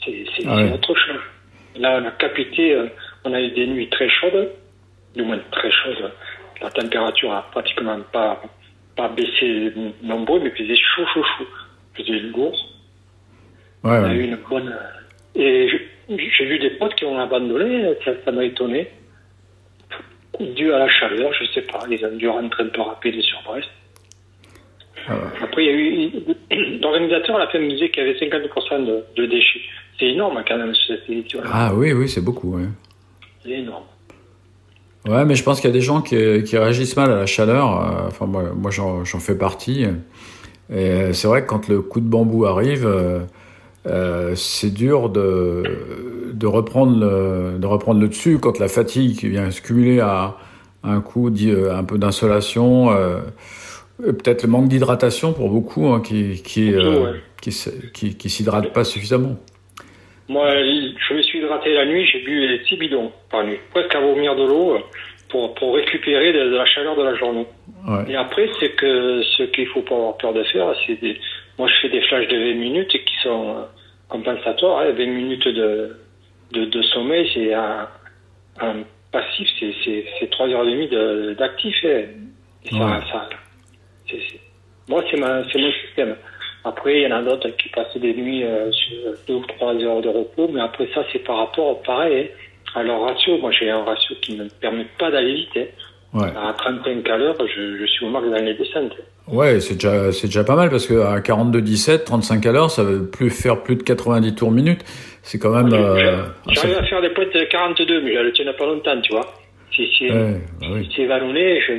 C'est 0.04 0.24
Ah 0.46 0.56
ouais. 0.56 0.72
autre 0.72 0.94
chose. 0.96 1.20
Là, 1.78 2.00
on 2.02 2.06
a 2.06 2.10
capité, 2.12 2.74
euh, 2.74 2.86
on 3.24 3.32
a 3.32 3.40
eu 3.40 3.50
des 3.52 3.66
nuits 3.68 3.88
très 3.88 4.08
chaudes, 4.08 4.50
du 5.14 5.22
moins 5.22 5.38
très 5.50 5.70
chaudes. 5.70 6.12
La 6.60 6.70
température 6.70 7.32
a 7.32 7.42
pratiquement 7.50 7.98
pas, 8.12 8.40
pas 8.96 9.08
baissé 9.08 9.72
nombreux, 10.02 10.40
mais 10.40 10.52
il 10.56 10.64
faisait 10.64 10.76
chaud, 10.76 11.04
chaud, 11.12 11.24
chaud. 11.38 11.46
Il 11.98 12.04
faisait 12.04 12.18
lourd. 12.20 12.56
Ouais, 13.84 13.98
On 13.98 14.04
a 14.04 14.14
eu 14.14 14.24
une 14.24 14.38
bonne. 14.48 14.74
Et 15.34 15.68
j'ai 16.08 16.44
vu 16.44 16.58
des 16.58 16.70
potes 16.70 16.94
qui 16.94 17.04
ont 17.04 17.18
abandonné, 17.18 17.94
ça 18.04 18.32
m'a 18.32 18.44
étonné. 18.44 18.88
Dû 20.40 20.72
à 20.72 20.78
la 20.78 20.88
chaleur, 20.88 21.32
je 21.34 21.44
sais 21.52 21.62
pas, 21.62 21.80
ils 21.90 22.04
ont 22.04 22.16
dû 22.16 22.28
rentrer 22.28 22.64
un 22.64 22.68
peu 22.68 22.80
rapide 22.80 23.20
sur 23.20 23.42
Brest. 23.42 23.68
Ah 25.06 25.14
ouais. 25.14 25.20
Après, 25.42 25.64
il 25.64 25.66
y 25.66 25.70
a 25.70 26.56
eu. 26.56 26.78
L'organisateur, 26.80 27.36
à 27.36 27.40
la 27.40 27.48
fin, 27.48 27.58
me 27.58 27.68
disait 27.68 27.90
qu'il 27.90 28.04
y 28.04 28.08
avait 28.08 28.18
50% 28.18 28.86
de, 28.86 29.04
de 29.16 29.26
déchets. 29.26 29.60
C'est 29.98 30.06
énorme 30.06 30.42
quand 30.46 30.56
même, 30.56 30.74
cette 30.86 31.08
édition. 31.08 31.40
Ah 31.44 31.72
oui, 31.74 31.92
oui, 31.92 32.08
c'est 32.08 32.24
beaucoup. 32.24 32.56
Ouais. 32.56 32.68
C'est 33.42 33.50
énorme. 33.50 33.84
Ouais, 35.08 35.24
mais 35.24 35.34
je 35.34 35.42
pense 35.42 35.60
qu'il 35.60 35.68
y 35.68 35.72
a 35.72 35.74
des 35.74 35.80
gens 35.80 36.00
qui, 36.00 36.16
qui 36.44 36.56
réagissent 36.56 36.96
mal 36.96 37.10
à 37.10 37.16
la 37.16 37.26
chaleur. 37.26 37.80
euh, 37.80 38.06
Enfin, 38.06 38.26
moi, 38.26 38.44
moi 38.56 38.70
j'en 38.70 39.04
fais 39.04 39.34
partie. 39.36 39.82
Et 39.82 39.88
euh, 40.70 41.12
c'est 41.12 41.26
vrai 41.28 41.42
que 41.42 41.48
quand 41.48 41.68
le 41.68 41.82
coup 41.82 42.00
de 42.00 42.06
bambou 42.08 42.46
arrive, 42.46 42.86
euh, 43.86 44.34
c'est 44.36 44.72
dur 44.72 45.08
de, 45.08 45.62
de, 46.32 46.46
reprendre 46.46 46.98
le, 46.98 47.58
de 47.58 47.66
reprendre 47.66 48.00
le 48.00 48.08
dessus 48.08 48.38
quand 48.38 48.58
la 48.60 48.68
fatigue 48.68 49.24
vient 49.24 49.50
se 49.50 49.60
cumuler 49.60 49.98
à, 50.00 50.36
un 50.84 51.00
coup 51.00 51.28
un 51.28 51.84
peu 51.84 51.98
d'insolation. 51.98 52.90
euh, 52.92 53.20
Peut-être 53.98 54.42
le 54.42 54.48
manque 54.48 54.68
d'hydratation 54.68 55.32
pour 55.32 55.50
beaucoup 55.50 55.86
hein, 55.88 56.00
qui, 56.00 56.42
qui, 56.42 56.72
euh, 56.74 57.12
qui, 57.40 57.52
qui, 57.92 58.16
qui 58.16 58.30
s'hydratent 58.30 58.72
pas 58.72 58.82
suffisamment. 58.82 59.36
Moi, 60.28 60.48
je 61.08 61.22
suis 61.22 61.31
hydraté 61.42 61.74
la 61.74 61.84
nuit, 61.86 62.06
j'ai 62.06 62.20
bu 62.20 62.58
6 62.68 62.76
bidons 62.76 63.12
par 63.30 63.44
nuit. 63.44 63.58
Presque 63.70 63.94
à 63.94 64.00
vomir 64.00 64.34
de 64.36 64.44
l'eau 64.44 64.78
pour, 65.28 65.54
pour 65.54 65.74
récupérer 65.74 66.32
de, 66.32 66.50
de 66.50 66.56
la 66.56 66.66
chaleur 66.66 66.96
de 66.96 67.02
la 67.02 67.14
journée. 67.14 67.46
Ouais. 67.88 68.04
Et 68.12 68.16
après, 68.16 68.48
c'est 68.60 68.70
que 68.70 69.22
ce 69.36 69.42
qu'il 69.44 69.66
faut 69.68 69.82
pas 69.82 69.94
avoir 69.94 70.16
peur 70.18 70.32
de 70.32 70.42
faire, 70.44 70.72
c'est 70.86 71.00
des. 71.00 71.18
Moi, 71.58 71.68
je 71.68 71.74
fais 71.82 71.88
des 71.88 72.00
flashs 72.02 72.28
de 72.28 72.36
20 72.36 72.54
minutes 72.54 72.90
qui 72.92 73.16
sont 73.22 73.56
euh, 73.58 73.62
compensatoires. 74.08 74.80
hein. 74.80 74.90
20 74.92 75.06
minutes 75.06 75.48
de, 75.48 75.96
de, 76.52 76.64
de 76.66 76.82
sommeil, 76.82 77.28
c'est 77.34 77.52
un, 77.54 77.88
un 78.60 78.74
passif, 79.10 79.48
c'est, 79.60 79.74
c'est, 79.84 80.04
c'est 80.18 80.30
3 80.30 80.48
heures 80.48 80.66
et 80.66 80.70
demie 80.72 80.88
de, 80.88 81.34
d'actif. 81.38 81.74
hein. 81.84 82.04
Ça, 82.70 82.76
Ouais. 82.76 83.00
ça, 83.10 83.28
c'est- 84.08 84.40
Moi, 84.88 85.02
c'est 85.10 85.16
mon 85.18 85.44
système. 85.86 86.16
Après, 86.64 86.96
il 87.00 87.02
y 87.02 87.06
en 87.12 87.16
a 87.16 87.22
d'autres 87.22 87.48
qui 87.56 87.68
passent 87.70 87.96
des 87.96 88.14
nuits 88.14 88.44
euh, 88.44 88.70
sur 88.72 88.96
2 89.28 89.34
ou 89.34 89.44
3 89.46 89.74
heures 89.82 90.00
de 90.00 90.08
repos, 90.08 90.48
mais 90.52 90.60
après 90.60 90.88
ça, 90.94 91.04
c'est 91.12 91.18
par 91.20 91.38
rapport, 91.38 91.82
pareil, 91.82 92.30
hein, 92.76 92.80
à 92.80 92.82
leur 92.84 93.00
ratio. 93.02 93.38
Moi, 93.38 93.50
j'ai 93.58 93.68
un 93.70 93.82
ratio 93.82 94.14
qui 94.22 94.36
ne 94.36 94.44
me 94.44 94.48
permet 94.60 94.86
pas 94.98 95.10
d'aller 95.10 95.34
vite. 95.34 95.48
hein. 95.56 95.64
Ouais. 96.14 96.28
À 96.36 96.52
35 96.52 97.08
à 97.08 97.16
l'heure, 97.16 97.34
je, 97.40 97.78
je 97.78 97.86
suis 97.86 98.04
au 98.04 98.10
max 98.10 98.26
dans 98.28 98.44
les 98.44 98.52
descentes. 98.54 98.92
Ouais, 99.28 99.60
c'est 99.60 99.74
déjà, 99.74 100.12
c'est 100.12 100.26
déjà 100.26 100.44
pas 100.44 100.56
mal 100.56 100.68
parce 100.68 100.86
que 100.86 101.00
à 101.00 101.20
42-17, 101.20 102.04
35 102.04 102.44
à 102.46 102.52
l'heure, 102.52 102.70
ça 102.70 102.84
veut 102.84 103.08
plus 103.08 103.30
faire 103.30 103.62
plus 103.62 103.76
de 103.76 103.82
90 103.82 104.34
tours 104.34 104.50
minute. 104.50 104.84
C'est 105.22 105.38
quand 105.38 105.50
même. 105.54 105.72
euh, 105.72 106.24
J'arrive 106.48 106.76
à 106.78 106.84
faire 106.84 107.00
des 107.00 107.10
pointes 107.10 107.32
de 107.34 107.44
42, 107.44 108.02
mais 108.02 108.12
je 108.14 108.18
le 108.20 108.32
tiens 108.32 108.52
pas 108.52 108.66
longtemps, 108.66 109.00
tu 109.00 109.12
vois. 109.12 109.26
Si 109.74 109.88
c'est 109.98 110.12
Ouais, 110.12 110.34
bah 110.60 110.66
oui. 110.72 110.84
si 110.84 110.92
c'est 110.96 111.06
vallonné, 111.06 111.60
je... 111.66 111.72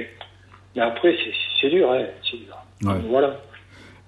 mais 0.75 0.81
après, 0.81 1.15
c'est 1.23 1.31
c'est 1.61 1.69
dur, 1.69 1.91
hein. 1.91 2.03
c'est 2.23 2.37
dur. 2.37 2.55
Ouais. 2.91 2.99
Voilà. 3.07 3.37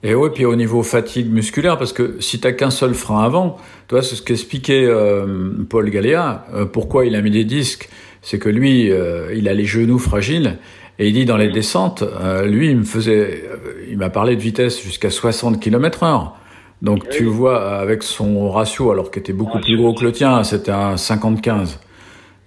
Et 0.07 0.13
ouais, 0.13 0.29
puis 0.29 0.45
au 0.45 0.55
niveau 0.55 0.83
fatigue 0.83 1.31
musculaire, 1.33 1.79
parce 1.79 1.91
que 1.91 2.17
si 2.19 2.39
t'as 2.39 2.51
qu'un 2.51 2.69
seul 2.69 2.93
frein 2.93 3.23
avant, 3.23 3.57
toi, 3.87 4.03
c'est 4.03 4.15
ce 4.15 4.21
qu'expliquait 4.21 4.85
euh, 4.85 5.25
Paul 5.67 5.89
Galéa. 5.89 6.45
euh, 6.53 6.65
pourquoi 6.65 7.07
il 7.07 7.15
a 7.15 7.21
mis 7.23 7.31
des 7.31 7.43
disques, 7.43 7.89
c'est 8.21 8.37
que 8.37 8.47
lui, 8.49 8.91
euh, 8.91 9.33
il 9.35 9.49
a 9.49 9.53
les 9.55 9.65
genoux 9.65 9.97
fragiles. 9.97 10.57
Et 10.99 11.07
il 11.07 11.13
dit 11.13 11.25
dans 11.25 11.37
les 11.37 11.49
descentes, 11.49 12.03
euh, 12.03 12.45
lui, 12.45 12.69
il 12.69 12.77
me 12.77 12.83
faisait, 12.83 13.43
il 13.89 13.97
m'a 13.97 14.11
parlé 14.11 14.35
de 14.35 14.41
vitesse 14.41 14.79
jusqu'à 14.79 15.09
60 15.09 15.59
km 15.59 16.03
heure. 16.03 16.35
Donc 16.83 16.99
Oui. 17.05 17.09
tu 17.11 17.23
vois, 17.25 17.65
avec 17.79 18.03
son 18.03 18.51
ratio, 18.51 18.91
alors 18.91 19.09
qu'il 19.09 19.21
était 19.21 19.33
beaucoup 19.33 19.59
plus 19.59 19.75
gros 19.75 19.95
que 19.95 20.03
le 20.03 20.11
tien, 20.11 20.43
c'était 20.43 20.71
un 20.71 20.95
50-15. 20.97 21.79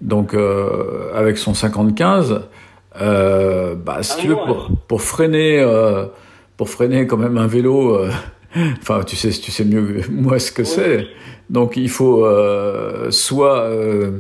Donc 0.00 0.32
avec 1.14 1.38
son 1.38 1.54
50-15, 1.54 2.42
euh, 3.00 3.74
bah, 3.74 3.98
si 4.02 4.12
Ah, 4.16 4.20
tu 4.22 4.28
veux, 4.28 4.36
pour, 4.36 4.70
pour 4.86 5.02
freiner, 5.02 5.60
pour 6.58 6.68
freiner 6.68 7.06
quand 7.06 7.16
même 7.16 7.38
un 7.38 7.46
vélo, 7.46 7.94
euh, 7.96 8.10
enfin 8.82 9.00
tu 9.04 9.16
sais, 9.16 9.30
tu 9.30 9.50
sais 9.50 9.64
mieux 9.64 10.02
que 10.02 10.10
moi 10.10 10.38
ce 10.38 10.52
que 10.52 10.64
c'est. 10.64 11.06
Donc 11.48 11.76
il 11.78 11.88
faut 11.88 12.26
euh, 12.26 13.10
soit 13.10 13.62
euh, 13.62 14.18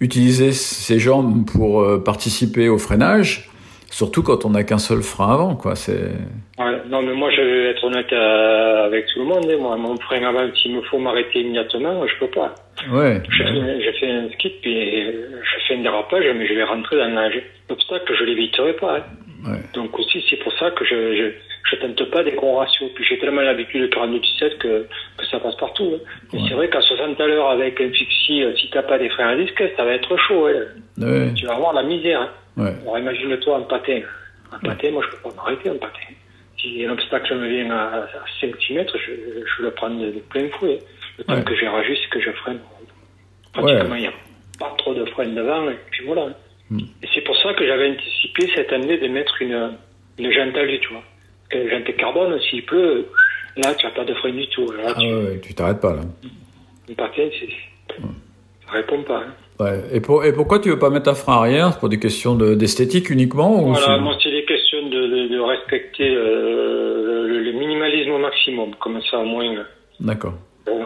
utiliser 0.00 0.50
ses 0.50 0.98
jambes 0.98 1.44
pour 1.46 1.86
participer 2.02 2.68
au 2.68 2.78
freinage, 2.78 3.48
surtout 3.90 4.24
quand 4.24 4.44
on 4.44 4.50
n'a 4.50 4.64
qu'un 4.64 4.78
seul 4.78 5.02
frein 5.02 5.32
avant, 5.34 5.54
quoi. 5.54 5.76
C'est 5.76 6.10
Ouais. 6.58 6.82
Non, 6.88 7.02
mais 7.02 7.14
moi, 7.14 7.30
je 7.32 7.40
vais 7.40 7.70
être 7.70 7.82
honnête 7.82 8.12
avec 8.12 9.06
tout 9.12 9.18
le 9.20 9.24
monde. 9.26 9.44
hein. 9.50 9.56
Moi, 9.60 9.76
mon 9.76 9.96
frein 9.98 10.22
avant, 10.22 10.46
s'il 10.54 10.76
me 10.76 10.82
faut 10.82 10.98
m'arrêter 10.98 11.40
immédiatement, 11.40 12.06
je 12.06 12.12
peux 12.20 12.30
pas. 12.30 12.54
ouais. 12.92 13.20
Je 13.28 13.90
fais 13.98 14.10
un 14.10 14.28
puis 14.38 14.52
euh, 14.66 15.40
je 15.42 15.66
fais 15.66 15.74
un 15.76 15.82
dérapage, 15.82 16.24
mais 16.36 16.46
je 16.46 16.54
vais 16.54 16.62
rentrer 16.62 16.96
dans 16.98 17.30
l'obstacle, 17.68 18.12
je 18.18 18.24
l'éviterai 18.24 18.74
pas. 18.74 18.98
hein. 18.98 19.50
Ouais. 19.50 19.58
Donc 19.74 19.98
aussi, 19.98 20.22
c'est 20.30 20.36
pour 20.44 20.52
ça 20.58 20.70
que 20.70 20.84
je, 20.84 20.94
je, 21.16 21.24
je 21.74 21.80
tente 21.80 22.10
pas 22.10 22.22
des 22.22 22.32
gros 22.32 22.56
ratios. 22.56 22.90
Puis 22.94 23.04
j'ai 23.08 23.18
tellement 23.18 23.42
l'habitude 23.42 23.82
de 23.82 23.86
42-17 23.88 24.58
que, 24.58 24.86
que 25.18 25.26
ça 25.30 25.38
passe 25.40 25.56
partout. 25.56 25.94
hein. 25.96 26.00
Mais 26.32 26.40
c'est 26.48 26.54
vrai 26.54 26.68
qu'à 26.68 26.80
60 26.80 27.20
à 27.20 27.26
l'heure, 27.26 27.50
avec 27.50 27.80
un 27.80 27.90
fixie, 27.90 28.42
euh, 28.42 28.54
si 28.56 28.68
t'as 28.70 28.82
pas 28.82 28.98
des 28.98 29.08
freins 29.10 29.28
à 29.28 29.36
disque, 29.36 29.62
ça 29.76 29.84
va 29.84 29.92
être 29.94 30.16
chaud. 30.28 30.46
hein. 30.46 30.64
Ouais. 30.98 31.32
Tu 31.34 31.46
vas 31.46 31.54
avoir 31.54 31.72
la 31.72 31.82
misère. 31.82 32.20
hein. 32.22 32.30
Ouais. 32.56 32.72
Alors 32.82 32.98
imagine-toi 32.98 33.56
en 33.58 33.62
patin. 33.62 34.00
En 34.54 34.58
patin, 34.66 34.90
moi 34.92 35.02
je 35.04 35.16
peux 35.16 35.28
pas 35.28 35.34
m'arrêter 35.36 35.70
en 35.70 35.78
patin. 35.78 35.98
Si 36.60 36.84
un 36.86 36.90
obstacle 36.92 37.34
me 37.36 37.46
vient 37.48 37.70
à, 37.70 38.06
5-6 38.40 38.74
mètres, 38.74 38.96
je, 38.98 39.12
je 39.44 39.62
le 39.62 39.70
prends 39.72 39.90
de, 39.90 40.06
de 40.06 40.20
plein 40.30 40.48
fouet. 40.50 40.78
Le 41.18 41.24
temps 41.24 41.42
que 41.42 41.54
j'ai 41.56 41.68
réajuste, 41.68 42.08
que 42.10 42.20
je 42.20 42.30
freine. 42.30 42.58
Pratiquement, 43.52 43.94
il 43.96 44.00
n'y 44.02 44.06
a 44.08 44.12
pas 44.58 44.74
trop 44.78 44.94
de 44.94 45.04
frein 45.06 45.26
devant, 45.26 45.68
et 45.70 45.76
puis 45.90 46.04
voilà. 46.06 46.28
Hmm. 46.70 46.78
Et 47.02 47.08
c'est 47.14 47.20
pour 47.20 47.36
ça 47.36 47.52
que 47.54 47.66
j'avais 47.66 47.90
anticipé 47.90 48.48
cette 48.54 48.72
année 48.72 48.98
de 48.98 49.06
mettre 49.08 49.40
une, 49.42 49.76
une 50.18 50.32
jante 50.32 50.56
à 50.56 50.62
lui, 50.64 50.80
tu 50.80 50.88
vois. 50.88 51.02
La 51.52 51.68
jante 51.70 51.96
carbone, 51.96 52.38
s'il 52.50 52.64
pleut, 52.64 53.06
là, 53.56 53.74
tu 53.74 53.86
n'as 53.86 53.92
pas 53.92 54.04
de 54.04 54.14
frein 54.14 54.32
du 54.32 54.46
tout. 54.48 54.70
Là, 54.72 54.84
Ah 54.88 54.94
tu, 54.98 55.06
ouais, 55.06 55.40
tu 55.40 55.54
t'arrêtes 55.54 55.80
pas 55.80 55.94
là. 55.94 56.02
un 56.90 56.94
patin, 56.94 57.28
c'est, 57.38 57.48
ça 58.66 58.72
répond 58.72 59.02
pas. 59.02 59.18
hein. 59.26 59.34
Ouais. 59.60 59.80
Et, 59.92 60.00
pour, 60.00 60.24
et 60.24 60.32
pourquoi 60.32 60.58
tu 60.58 60.68
veux 60.70 60.78
pas 60.80 60.90
mettre 60.90 61.08
un 61.10 61.14
frein 61.14 61.34
arrière? 61.36 61.72
C'est 61.72 61.78
pour 61.78 61.88
des 61.88 62.00
questions 62.00 62.34
de- 62.34 62.54
d'esthétique 62.54 63.08
uniquement 63.10 63.62
ou 63.62 63.72
Voilà, 63.72 63.98
moi, 63.98 64.16
c'est 64.20 64.30
des 64.32 64.44
questions 64.44 64.88
de, 64.88 65.06
de, 65.06 65.28
de 65.28 65.38
respecter 65.40 66.08
euh, 66.10 67.28
le, 67.28 67.40
le 67.40 67.52
minimalisme 67.52 68.10
au 68.10 68.18
maximum. 68.18 68.74
Comme 68.80 69.00
ça, 69.02 69.18
au 69.20 69.24
moins. 69.24 69.64
D'accord. 70.00 70.34
Bon, 70.66 70.84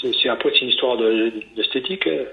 c'est, 0.00 0.14
c'est- 0.14 0.30
après, 0.30 0.50
c'est 0.54 0.62
une 0.62 0.68
histoire 0.70 0.96
de, 0.96 1.30
d'esthétique 1.56 2.06
hein, 2.06 2.24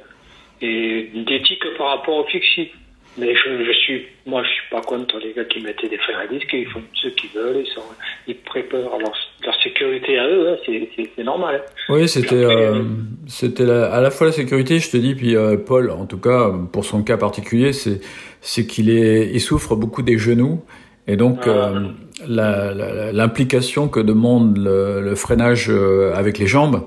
et 0.62 1.10
d'éthique 1.28 1.64
par 1.78 1.88
rapport 1.98 2.16
au 2.16 2.24
fixie. 2.28 2.70
Mais 3.18 3.34
je, 3.36 3.64
je 3.64 3.72
suis, 3.74 4.06
moi, 4.26 4.42
je 4.44 4.48
suis 4.50 4.70
pas 4.72 4.82
contre 4.82 5.20
les 5.20 5.34
gars 5.34 5.44
qui 5.46 5.60
mettaient 5.62 5.88
des 5.88 5.98
freins 6.00 6.20
à 6.24 6.28
disque. 6.28 6.50
Ils 6.54 6.66
font 6.68 6.82
ce 6.96 7.10
qu'ils 7.10 7.30
veulent. 7.36 7.58
Ils, 7.64 7.72
sont, 7.72 7.82
ils 8.28 8.36
préparent 8.38 8.98
leur, 8.98 9.14
leur 9.46 9.62
sécurité 9.62 10.18
à 10.18 10.28
eux. 10.28 10.50
hein, 10.50 10.56
c'est, 10.66 11.24
normal. 11.24 11.62
hein. 11.64 11.72
Oui, 11.90 12.08
c'était 12.10 12.44
euh, 12.44 12.82
c'était 13.28 13.70
à 13.70 14.02
la 14.02 14.10
fois 14.10 14.28
la 14.28 14.34
sécurité, 14.34 14.80
je 14.80 14.90
te 14.90 14.98
dis, 14.98 15.14
puis 15.14 15.36
euh, 15.36 15.58
Paul, 15.58 15.92
en 15.92 16.06
tout 16.08 16.18
cas 16.18 16.52
pour 16.72 16.86
son 16.86 17.04
cas 17.04 17.18
particulier, 17.18 17.72
c'est 17.74 18.02
c'est 18.42 18.66
qu'il 18.66 18.90
est 18.90 19.30
il 19.32 19.40
souffre 19.42 19.76
beaucoup 19.76 20.02
des 20.02 20.18
genoux 20.18 20.64
et 21.08 21.16
donc 21.16 21.42
Ah. 21.44 21.50
euh, 21.50 21.88
la- 22.28 22.74
la- 22.74 23.12
l'implication 23.12 23.90
que 23.90 24.00
demande 24.00 24.58
le, 24.58 25.02
le 25.02 25.16
freinage 25.16 25.68
euh, 25.70 26.14
avec 26.16 26.38
les 26.40 26.48
jambes, 26.48 26.82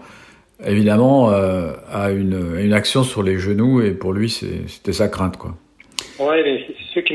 évidemment, 0.64 1.30
euh, 1.30 1.72
a 1.92 2.10
une 2.10 2.56
une 2.58 2.72
action 2.72 3.04
sur 3.04 3.22
les 3.22 3.38
genoux 3.38 3.80
et 3.82 3.92
pour 3.92 4.12
lui 4.12 4.28
c'est- 4.30 4.66
c'était 4.66 4.92
sa 4.92 5.08
crainte 5.08 5.36
quoi. 5.36 5.54
Ouais, 6.18 6.42
mais 6.42 6.64
c'est 6.66 6.74
ceux 6.94 7.00
qui 7.02 7.14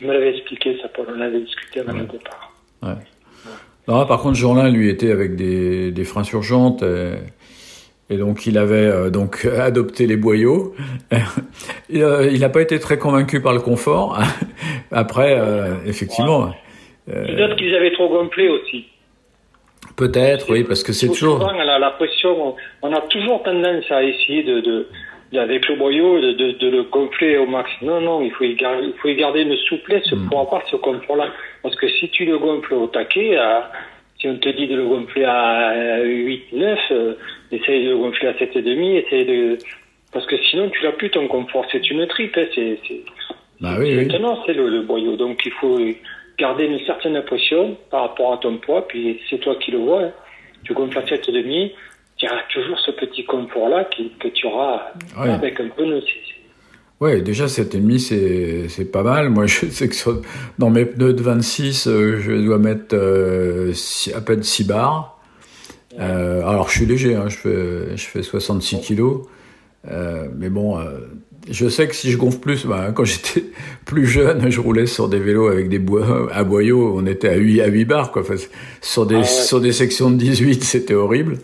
l'avaient 0.00 0.30
expliqué, 0.36 0.78
ça, 0.82 0.88
Paul. 0.88 1.06
On 1.16 1.20
avait 1.20 1.40
discuté 1.40 1.80
avant 1.80 1.92
le 1.92 2.04
départ. 2.04 2.52
Non, 3.86 4.06
par 4.06 4.20
contre, 4.20 4.36
Jeanlin, 4.36 4.70
lui, 4.70 4.88
était 4.88 5.10
avec 5.10 5.36
des, 5.36 5.90
des 5.90 6.04
freins 6.04 6.24
sur 6.24 6.42
jantes. 6.42 6.82
Et, 6.82 7.14
et 8.10 8.16
donc, 8.18 8.46
il 8.46 8.58
avait 8.58 8.76
euh, 8.76 9.10
donc 9.10 9.46
adopté 9.58 10.06
les 10.06 10.16
boyaux. 10.16 10.74
il 11.90 12.02
euh, 12.02 12.38
n'a 12.38 12.48
pas 12.48 12.62
été 12.62 12.78
très 12.78 12.98
convaincu 12.98 13.40
par 13.40 13.52
le 13.52 13.60
confort. 13.60 14.18
Après, 14.90 15.38
euh, 15.38 15.74
effectivement, 15.86 16.52
euh, 17.08 17.26
Peut-être 17.26 17.56
qu'ils 17.56 17.74
avaient 17.74 17.92
trop 17.92 18.08
gonflé 18.08 18.48
aussi. 18.48 18.86
peut-être, 19.96 20.50
oui, 20.50 20.64
parce 20.64 20.82
que 20.82 20.92
c'est 20.92 21.08
toujours... 21.08 21.38
Souvent, 21.38 21.52
la, 21.52 21.78
la 21.78 21.90
pression, 21.90 22.48
on, 22.48 22.56
on 22.88 22.92
a 22.94 23.00
toujours 23.02 23.42
tendance 23.42 23.90
à 23.90 24.02
essayer 24.02 24.42
de, 24.42 24.60
de, 24.60 24.88
avec 25.38 25.68
le 25.68 25.76
boyau, 25.76 26.20
de, 26.20 26.32
de, 26.32 26.50
de 26.52 26.68
le 26.70 26.82
gonfler 26.84 27.36
au 27.38 27.46
max. 27.46 27.70
Non, 27.82 28.00
non, 28.00 28.22
il 28.22 28.30
faut 28.32 28.44
y 28.44 28.54
garder, 28.54 28.86
il 28.88 28.92
faut 29.00 29.08
y 29.08 29.14
garder 29.16 29.42
une 29.42 29.56
souplesse 29.56 30.10
Mm. 30.12 30.28
pour 30.28 30.40
avoir 30.40 30.66
ce 30.68 30.76
confort-là. 30.76 31.28
Parce 31.62 31.76
que 31.76 31.88
si 31.88 32.08
tu 32.10 32.24
le 32.24 32.38
gonfles 32.38 32.74
au 32.74 32.86
taquet, 32.86 33.36
à- 33.36 33.70
si 34.18 34.28
on 34.28 34.36
te 34.36 34.48
dit 34.48 34.66
de 34.68 34.76
le 34.76 34.84
gonfler 34.86 35.24
à 35.24 36.00
8, 36.02 36.52
9, 36.52 36.78
euh, 36.92 37.14
essaye 37.52 37.84
de 37.84 37.90
le 37.90 37.96
gonfler 37.98 38.28
à 38.28 38.32
7,5, 38.34 38.96
essaye 39.04 39.24
de, 39.26 39.58
parce 40.12 40.24
que 40.26 40.36
sinon 40.50 40.70
tu 40.70 40.82
l'as 40.84 40.92
plus 40.92 41.10
ton 41.10 41.26
confort. 41.28 41.66
C'est 41.72 41.90
une 41.90 42.06
tripe, 42.06 42.36
hein, 42.36 42.46
c'est, 42.54 42.78
c'est, 42.86 43.00
Bah 43.60 43.76
oui, 43.78 43.94
oui. 43.96 44.06
Maintenant, 44.06 44.42
c'est 44.46 44.54
le, 44.54 44.68
le 44.68 44.82
boyau. 44.82 45.16
Donc, 45.16 45.44
il 45.46 45.52
faut 45.52 45.78
garder 46.38 46.64
une 46.66 46.80
certaine 46.86 47.20
pression 47.22 47.76
par 47.90 48.02
rapport 48.02 48.32
à 48.34 48.38
ton 48.38 48.56
poids. 48.58 48.86
Puis, 48.88 49.20
c'est 49.30 49.38
toi 49.38 49.54
qui 49.56 49.70
le 49.70 49.78
vois. 49.78 50.02
hein. 50.02 50.12
Tu 50.64 50.72
gonfles 50.74 50.98
à 50.98 51.02
7,5. 51.02 51.72
Il 52.24 52.30
y 52.30 52.32
aura 52.32 52.42
toujours 52.52 52.78
ce 52.80 52.90
petit 52.92 53.24
confort-là 53.24 53.84
que 54.20 54.28
tu 54.28 54.46
auras 54.46 54.80
Ouais. 55.20 55.30
avec 55.30 55.60
un 55.60 55.68
pneu. 55.68 56.00
Ouais, 57.00 57.20
déjà 57.20 57.46
7,5 57.48 57.98
c'est 57.98 58.68
c'est 58.68 58.90
pas 58.90 59.02
mal. 59.02 59.28
Moi, 59.28 59.46
je 59.46 59.66
sais 59.66 59.88
que 59.88 59.94
sur- 59.94 60.22
dans 60.58 60.70
mes 60.70 60.86
pneus 60.86 61.12
de 61.12 61.22
26, 61.22 61.86
euh, 61.86 62.18
je 62.20 62.32
dois 62.32 62.58
mettre 62.58 62.94
euh, 62.96 63.72
six- 63.74 64.12
à 64.14 64.20
peine 64.22 64.42
6 64.42 64.64
bars. 64.64 65.20
Euh, 66.00 66.40
alors, 66.46 66.68
je 66.70 66.78
suis 66.78 66.86
léger, 66.86 67.14
hein, 67.14 67.28
je 67.28 67.36
fais 67.36 67.96
je 67.96 68.06
fais 68.06 68.22
66 68.22 68.80
kilos. 68.80 69.26
Mais 70.38 70.48
bon, 70.48 70.78
je 71.50 71.68
sais 71.68 71.86
que 71.88 71.94
si 71.94 72.10
je 72.10 72.16
gonfle 72.16 72.38
plus, 72.38 72.64
bah, 72.64 72.90
quand 72.94 73.04
j'étais 73.04 73.44
plus 73.84 74.06
jeune, 74.06 74.50
je 74.50 74.60
roulais 74.60 74.86
sur 74.86 75.08
des 75.10 75.18
vélos 75.18 75.48
avec 75.48 75.68
des 75.68 75.78
bois 75.78 76.28
à 76.32 76.42
boyaux, 76.42 76.94
on 76.96 77.04
était 77.06 77.28
à 77.28 77.34
8 77.36 77.60
à 77.60 77.66
8 77.66 77.84
bars 77.84 78.10
quoi. 78.12 78.22
Enfin, 78.22 78.36
sur 78.80 79.04
des 79.04 79.16
Ah 79.16 79.18
ouais. 79.18 79.24
sur 79.24 79.60
des 79.60 79.72
sections 79.72 80.10
de 80.10 80.16
18, 80.16 80.64
c'était 80.64 80.94
horrible. 80.94 81.36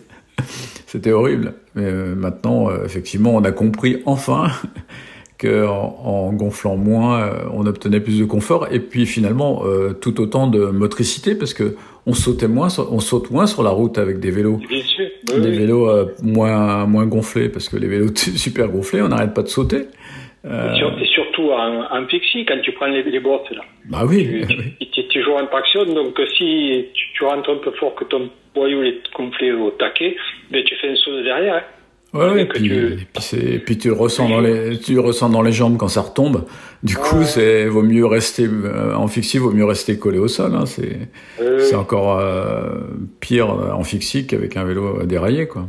C'était 0.91 1.11
horrible. 1.13 1.53
Mais 1.75 1.85
euh, 1.85 2.15
maintenant, 2.15 2.69
euh, 2.69 2.83
effectivement, 2.83 3.33
on 3.35 3.43
a 3.45 3.51
compris 3.53 4.01
enfin 4.05 4.47
que 5.37 5.65
en, 5.65 6.33
gonflant 6.33 6.75
moins, 6.75 7.21
euh, 7.21 7.31
on 7.53 7.65
obtenait 7.65 8.01
plus 8.01 8.19
de 8.19 8.25
confort 8.25 8.67
et 8.71 8.79
puis 8.79 9.05
finalement 9.05 9.63
tout 10.01 10.19
autant 10.21 10.47
de 10.47 10.65
motricité 10.65 11.33
parce 11.33 11.53
que 11.53 11.75
on 12.05 12.13
sautait 12.13 12.47
moins, 12.47 12.69
sur- 12.69 12.91
on 12.91 12.99
saute 12.99 13.31
moins 13.31 13.45
sur 13.47 13.63
la 13.63 13.69
route 13.69 13.97
avec 13.97 14.19
des 14.19 14.31
vélos. 14.31 14.59
Oui, 14.69 14.83
des 15.41 15.51
vélos 15.51 15.87
moins 16.23 16.85
moins 16.87 17.05
gonflés 17.05 17.47
parce 17.49 17.69
que 17.69 17.77
les 17.77 17.87
vélos 17.87 18.13
super 18.15 18.67
gonflés, 18.67 19.01
on 19.01 19.07
n'arrête 19.09 19.33
pas 19.33 19.43
de 19.43 19.47
sauter. 19.47 19.83
Et, 20.43 20.75
sur- 20.77 20.99
et 20.99 21.05
surtout 21.05 21.51
en, 21.51 21.85
en 21.95 22.07
fixie, 22.07 22.43
quand 22.45 22.59
tu 22.63 22.71
prends 22.73 22.87
les, 22.87 23.03
les 23.03 23.19
bottes, 23.19 23.49
là. 23.51 23.61
bah 23.89 24.03
oui, 24.07 24.27
Tu, 24.47 24.55
oui. 24.81 24.89
tu 24.91 24.99
es 25.01 25.07
toujours 25.07 25.37
en 25.37 25.45
traction, 25.47 25.85
donc 25.85 26.19
si 26.37 26.85
tu, 27.21 27.25
rentres 27.25 27.49
un 27.49 27.57
peu 27.63 27.71
fort 27.79 27.95
que 27.95 28.03
ton 28.05 28.29
boyau 28.55 28.83
est 28.83 29.01
gonflé 29.15 29.51
au 29.51 29.71
taquet, 29.71 30.15
ben, 30.51 30.63
tu 30.65 30.75
fais 30.81 30.89
un 30.89 30.95
saut 30.95 31.11
de 31.17 31.23
derrière. 31.23 31.55
hein. 31.55 31.61
Ouais, 32.13 32.29
ouais, 32.29 32.45
que 32.47 32.53
puis, 32.57 32.67
tu- 32.67 32.75
et 32.75 32.95
puis, 32.97 33.05
c'est- 33.21 33.59
puis 33.65 33.77
tu 33.77 33.89
ressens 33.89 34.27
dans 34.27 34.41
les, 34.41 34.77
tu 34.79 34.99
ressens 34.99 35.29
dans 35.29 35.41
les 35.41 35.53
jambes 35.53 35.77
quand 35.77 35.87
ça 35.87 36.01
retombe. 36.01 36.43
Du 36.83 36.97
coup, 36.97 37.19
Ouais. 37.19 37.23
c'est 37.25 37.65
vaut 37.67 37.83
mieux 37.83 38.05
rester 38.05 38.47
euh, 38.49 38.93
en 38.95 39.07
fixie, 39.07 39.37
vaut 39.37 39.51
mieux 39.51 39.63
rester 39.63 39.97
collé 39.97 40.17
au 40.19 40.27
sol. 40.27 40.51
Hein, 40.53 40.65
c'est 40.65 40.97
Euh, 41.39 41.59
c'est 41.59 41.75
encore 41.75 42.19
euh, 42.19 42.81
pire 43.21 43.49
euh, 43.51 43.71
en 43.71 43.83
fixie 43.85 44.27
qu'avec 44.27 44.57
un 44.57 44.65
vélo 44.65 44.99
euh, 44.99 45.05
déraillé, 45.05 45.47
quoi. 45.47 45.67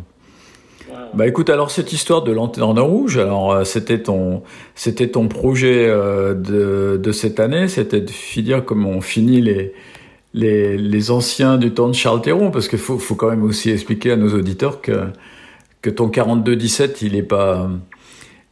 Bah 1.14 1.26
écoute, 1.28 1.48
alors 1.50 1.70
cette 1.70 1.92
histoire 1.92 2.22
de 2.22 2.32
lanterne 2.32 2.78
rouge, 2.80 3.18
alors 3.18 3.64
c'était 3.66 3.98
ton, 4.02 4.42
c'était 4.74 5.08
ton 5.08 5.28
projet 5.28 5.86
de, 5.88 6.96
de 6.96 7.12
cette 7.12 7.38
année, 7.38 7.68
c'était 7.68 8.00
de 8.00 8.10
finir 8.10 8.64
comme 8.64 8.86
on 8.86 9.00
finit 9.02 9.42
les, 9.42 9.74
les, 10.34 11.10
anciens 11.10 11.58
du 11.58 11.72
temps 11.72 11.88
de 11.88 11.94
Charles 11.94 12.22
Théron, 12.22 12.50
parce 12.50 12.68
qu'il 12.68 12.78
faut, 12.78 12.98
faut 12.98 13.14
quand 13.14 13.30
même 13.30 13.42
aussi 13.42 13.70
expliquer 13.70 14.12
à 14.12 14.16
nos 14.16 14.34
auditeurs 14.34 14.80
que, 14.80 15.06
que 15.82 15.90
ton 15.90 16.08
42-17, 16.08 16.98
il 17.02 17.16
est 17.16 17.22
pas, 17.22 17.68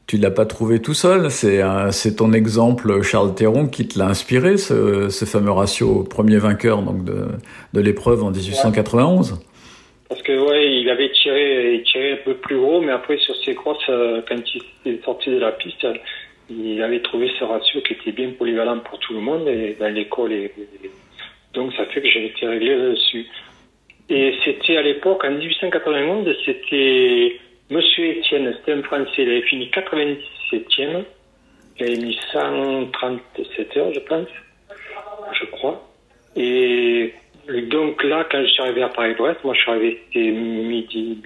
tu 0.07 0.19
l'as 0.19 0.31
pas 0.31 0.47
trouvé 0.47 0.81
tout 0.81 0.95
seul, 0.95 1.31
c'est 1.31 1.63
c'est 1.93 2.17
ton 2.17 2.33
exemple 2.33 3.03
Charles 3.03 3.35
Théron 3.35 3.67
qui 3.67 3.87
te 3.89 3.99
l'a 3.99 4.07
inspiré, 4.07 4.57
ce, 4.57 5.09
fameux 5.25 5.53
ratio 5.53 6.03
premier 6.03 6.39
vainqueur 6.39 6.83
donc 6.83 7.05
de, 7.05 7.27
de 7.73 7.81
l'épreuve 7.81 8.25
en 8.25 8.31
1891. 8.31 9.41
Parce 10.09 10.23
que 10.23 10.33
ouais, 10.33 10.81
il 10.81 10.91
avait 10.91 11.11
tiré, 11.13 11.75
il 11.75 12.13
un 12.13 12.25
peu 12.25 12.35
plus 12.35 12.59
gros, 12.59 12.81
mais 12.81 12.91
après 12.91 13.17
sur 13.19 13.37
ses 13.45 13.55
crosses, 13.55 13.79
euh, 13.89 14.21
quand 14.29 14.41
il 14.85 14.93
est 14.93 15.05
sorti 15.05 15.31
de 15.31 15.39
la 15.39 15.53
piste, 15.53 15.87
il 16.51 16.83
avait 16.83 17.01
trouvé 17.01 17.31
ce 17.39 17.45
ratio 17.45 17.81
qui 17.83 17.93
était 17.93 18.11
bien 18.11 18.33
polyvalent 18.37 18.81
pour 18.81 18.99
tout 18.99 19.15
le 19.15 19.21
monde 19.21 19.47
et 19.47 19.77
dans 19.79 19.93
l'école. 19.95 20.33
Et, 20.33 20.53
et- 20.83 20.91
donc 21.55 21.73
ça 21.75 21.87
fait 21.87 22.01
que 22.01 22.09
j'ai 22.09 22.27
été 22.27 22.47
réglé 22.47 22.77
là-dessus. 22.77 23.27
Et 24.09 24.35
c'était 24.45 24.77
à 24.77 24.83
l'époque, 24.83 25.25
en 25.25 25.31
1891, 25.31 26.37
c'était 26.45 27.37
Monsieur 27.71 28.07
Étienne, 28.07 28.53
c'était 28.59 28.73
un 28.73 28.83
Français, 28.83 29.11
il 29.19 29.31
avait 29.31 29.43
fini 29.43 29.71
97e, 29.71 31.05
il 31.79 31.85
avait 31.85 31.97
mis 31.97 32.19
137 32.33 33.77
heures, 33.77 33.93
je 33.95 34.01
pense, 34.01 34.29
je 35.33 35.45
crois. 35.47 35.89
Et 36.37 37.15
donc 37.69 38.03
là, 38.03 38.27
quand 38.31 38.43
je 38.43 38.49
suis 38.49 38.63
arrivé 38.63 38.83
à 38.83 38.89
Paris-Brest, 38.89 39.45
moi 39.45 39.55
je 39.55 39.61
suis 39.61 39.71
arrivé, 39.71 40.03
c'était 40.07 40.31
midi, 40.31 41.23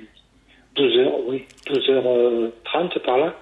12h, 0.77 1.13
oui, 1.27 1.45
12h30 1.67 2.99
par 3.01 3.19
là. 3.19 3.35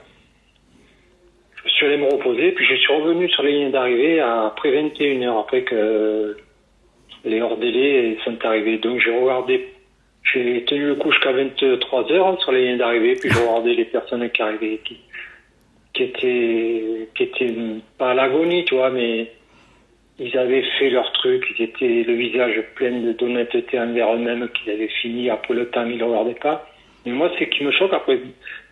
Je 1.64 1.70
suis 1.70 1.86
allé 1.86 1.96
me 1.96 2.12
reposer, 2.12 2.52
puis 2.52 2.66
je 2.66 2.74
suis 2.74 2.92
revenu 2.92 3.28
sur 3.30 3.42
les 3.42 3.52
lignes 3.52 3.70
d'arrivée 3.70 4.20
après 4.20 4.70
21h, 4.70 5.40
après 5.40 5.62
que 5.62 6.36
les 7.24 7.40
hors 7.40 7.56
délais 7.56 8.16
sont 8.24 8.36
arrivés. 8.44 8.78
Donc 8.78 9.00
j'ai 9.00 9.16
regardé, 9.16 9.68
j'ai 10.24 10.64
tenu 10.64 10.86
le 10.86 10.94
coup 10.96 11.10
jusqu'à 11.10 11.32
23h 11.32 12.40
sur 12.40 12.52
les 12.52 12.66
lignes 12.66 12.78
d'arrivée, 12.78 13.14
puis 13.14 13.30
j'ai 13.30 13.40
regardé 13.40 13.74
les 13.74 13.84
personnes 13.84 14.28
qui 14.30 14.42
arrivaient, 14.42 14.80
qui, 14.84 16.02
étaient, 16.02 17.08
qui 17.14 17.22
étaient 17.22 17.54
pas 17.98 18.10
à 18.10 18.14
l'agonie, 18.14 18.64
tu 18.64 18.74
vois, 18.74 18.90
mais 18.90 19.30
ils 20.18 20.36
avaient 20.36 20.64
fait 20.78 20.90
leur 20.90 21.10
truc, 21.12 21.44
ils 21.58 21.64
étaient 21.64 22.04
le 22.06 22.14
visage 22.14 22.62
plein 22.74 23.12
d'honnêteté 23.18 23.78
envers 23.78 24.14
eux-mêmes, 24.14 24.48
qu'ils 24.50 24.72
avaient 24.72 24.88
fini, 25.00 25.30
après 25.30 25.54
le 25.54 25.68
temps, 25.70 25.86
ils 25.86 25.98
ne 25.98 26.04
regardaient 26.04 26.34
pas. 26.34 26.66
Mais 27.04 27.12
moi, 27.12 27.30
ce 27.38 27.44
qui 27.44 27.64
me 27.64 27.72
choque, 27.72 27.92
après, 27.92 28.20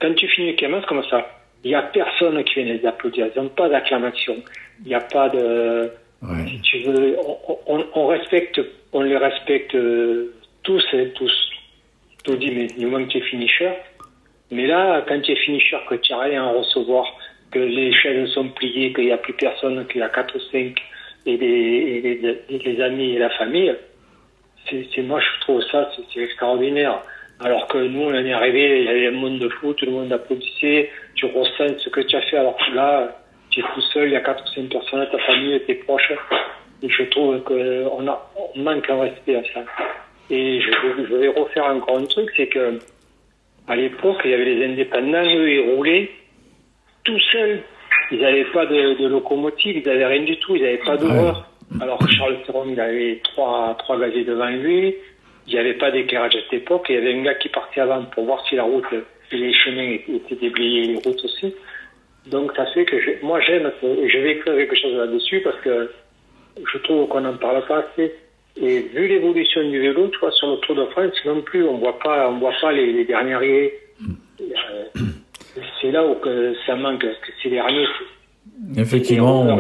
quand 0.00 0.14
tu 0.14 0.28
finis 0.28 0.54
le 0.60 0.86
comme 0.86 1.02
ça, 1.10 1.28
il 1.64 1.68
n'y 1.68 1.74
a 1.74 1.82
personne 1.82 2.42
qui 2.44 2.62
vient 2.62 2.72
les 2.72 2.86
applaudir, 2.86 3.28
ils 3.34 3.42
n'ont 3.42 3.48
pas 3.48 3.68
d'acclamation, 3.68 4.36
il 4.82 4.88
n'y 4.88 4.94
a 4.94 5.00
pas 5.00 5.28
de... 5.28 5.90
Si 6.48 6.60
tu 6.60 6.78
veux, 6.80 7.16
on, 7.26 7.58
on- 7.66 7.86
on 7.94 8.06
respecte, 8.08 8.60
on 8.92 9.00
les 9.02 9.16
respecte 9.16 9.74
euh, 9.74 10.34
tous, 10.62 10.84
hein, 10.92 11.06
tous. 11.14 11.50
Tout 12.24 12.36
dit, 12.36 12.50
mais 12.50 12.66
que 12.66 13.08
tu 13.10 13.18
es 13.18 13.20
finisher. 13.22 13.70
Mais 14.50 14.66
là, 14.66 15.02
quand 15.08 15.20
tu 15.22 15.32
es 15.32 15.36
finisher, 15.36 15.78
que 15.88 15.94
tu 15.94 16.12
n'as 16.12 16.20
rien 16.20 16.44
à 16.44 16.50
recevoir, 16.52 17.06
que 17.50 17.58
les 17.58 17.92
chaînes 17.94 18.26
sont 18.26 18.48
pliées, 18.48 18.92
qu'il 18.92 19.04
n'y 19.06 19.12
a 19.12 19.16
plus 19.16 19.32
personne, 19.32 19.86
qu'il 19.86 20.00
y 20.00 20.04
a 20.04 20.08
4 20.10 20.36
ou 20.36 20.40
5, 20.52 20.78
et 21.26 21.36
les, 21.36 22.36
et 22.50 22.58
les, 22.58 22.80
amis 22.82 23.14
et 23.14 23.18
la 23.18 23.30
famille, 23.30 23.74
c'est, 24.68 25.02
moi 25.02 25.20
je 25.20 25.40
trouve 25.40 25.62
ça, 25.70 25.90
c'est 26.12 26.20
extraordinaire. 26.20 27.00
Alors 27.40 27.66
que 27.68 27.78
nous, 27.78 28.02
on 28.02 28.12
est 28.14 28.32
arrivé, 28.32 28.80
il 28.80 28.84
y 28.84 28.88
avait 28.88 29.06
un 29.06 29.12
monde 29.12 29.38
de 29.38 29.48
fou, 29.48 29.72
tout 29.72 29.86
le 29.86 29.92
monde 29.92 30.12
applaudissait, 30.12 30.90
tu 31.14 31.24
ressens 31.26 31.78
ce 31.78 31.88
que 31.88 32.00
tu 32.02 32.16
as 32.16 32.22
fait, 32.22 32.36
alors 32.36 32.56
que 32.56 32.74
là, 32.74 33.19
tu 33.50 33.60
es 33.60 33.62
tout 33.74 33.80
seul, 33.92 34.08
il 34.08 34.12
y 34.12 34.16
a 34.16 34.20
4 34.20 34.42
ou 34.42 34.54
5 34.54 34.68
personnes, 34.68 35.08
ta 35.10 35.18
famille, 35.18 35.60
tes 35.66 35.74
proches. 35.74 36.12
Et 36.82 36.88
je 36.88 37.02
trouve 37.04 37.42
qu'on 37.42 38.08
a, 38.08 38.30
on 38.54 38.58
manque 38.60 38.88
un 38.88 39.00
respect 39.00 39.36
à 39.36 39.42
ça. 39.52 39.60
Et 40.30 40.60
je, 40.60 40.70
je 41.08 41.14
vais 41.14 41.28
refaire 41.28 41.66
encore 41.66 41.98
un 41.98 42.04
truc, 42.04 42.30
c'est 42.36 42.46
que 42.46 42.78
à 43.68 43.76
l'époque, 43.76 44.20
il 44.24 44.30
y 44.30 44.34
avait 44.34 44.44
les 44.44 44.64
indépendants, 44.64 45.24
eux, 45.24 45.50
ils 45.50 45.74
roulaient 45.74 46.10
tout 47.04 47.18
seuls. 47.32 47.62
Ils 48.10 48.20
n'avaient 48.20 48.50
pas 48.52 48.66
de, 48.66 49.00
de 49.00 49.06
locomotive, 49.08 49.76
ils 49.76 49.86
n'avaient 49.86 50.06
rien 50.06 50.22
du 50.22 50.36
tout, 50.38 50.56
ils 50.56 50.62
n'avaient 50.62 50.78
pas 50.78 50.96
d'horreur. 50.96 51.48
Alors 51.80 51.98
que 51.98 52.10
Charles 52.10 52.42
Théron, 52.44 52.66
il 52.68 52.80
avait 52.80 53.20
trois, 53.22 53.76
trois 53.78 53.98
gaziers 53.98 54.24
devant 54.24 54.48
lui, 54.48 54.96
il 55.46 55.52
n'y 55.52 55.58
avait 55.58 55.74
pas 55.74 55.90
d'éclairage 55.92 56.34
à 56.34 56.38
cette 56.42 56.62
époque, 56.62 56.86
il 56.88 56.96
y 56.96 56.98
avait 56.98 57.14
un 57.14 57.22
gars 57.22 57.34
qui 57.34 57.48
partait 57.48 57.80
avant 57.80 58.02
pour 58.06 58.24
voir 58.24 58.44
si 58.48 58.56
la 58.56 58.64
route 58.64 58.84
et 58.92 59.36
les 59.36 59.52
chemins 59.52 59.96
étaient 60.08 60.34
déblayés, 60.34 60.86
les 60.88 60.96
routes 60.96 61.24
aussi. 61.24 61.54
Donc 62.26 62.52
ça 62.56 62.66
fait 62.66 62.84
que 62.84 63.00
je- 63.00 63.24
moi 63.24 63.40
j'aime, 63.40 63.70
je 63.82 64.18
vais 64.18 64.32
écrire 64.32 64.54
quelque 64.56 64.76
chose 64.76 64.94
là-dessus 64.94 65.40
parce 65.40 65.58
que 65.60 65.90
je 66.72 66.78
trouve 66.78 67.08
qu'on 67.08 67.20
n'en 67.22 67.36
parle 67.36 67.64
pas 67.66 67.78
assez. 67.92 68.12
Et 68.60 68.80
vu 68.80 69.06
l'évolution 69.06 69.62
du 69.70 69.78
vélo, 69.80 70.08
tu 70.08 70.18
vois, 70.18 70.32
sur 70.32 70.50
le 70.50 70.56
Tour 70.58 70.74
de 70.74 70.84
France 70.86 71.12
non 71.24 71.40
plus, 71.40 71.64
on 71.64 71.78
voit 71.78 71.98
pas, 71.98 72.28
on 72.28 72.38
voit 72.38 72.52
pas 72.60 72.72
les, 72.72 72.92
les 72.92 73.04
derniers 73.04 73.34
arrivés. 73.34 73.74
Euh, 74.40 75.00
c'est 75.80 75.90
là 75.92 76.04
où 76.06 76.14
que 76.16 76.54
ça 76.66 76.74
manque, 76.76 77.02
parce 77.04 77.16
que 77.18 77.32
ces 77.42 77.50
derniers, 77.50 77.86
Effectivement, 78.76 79.42
on- 79.42 79.56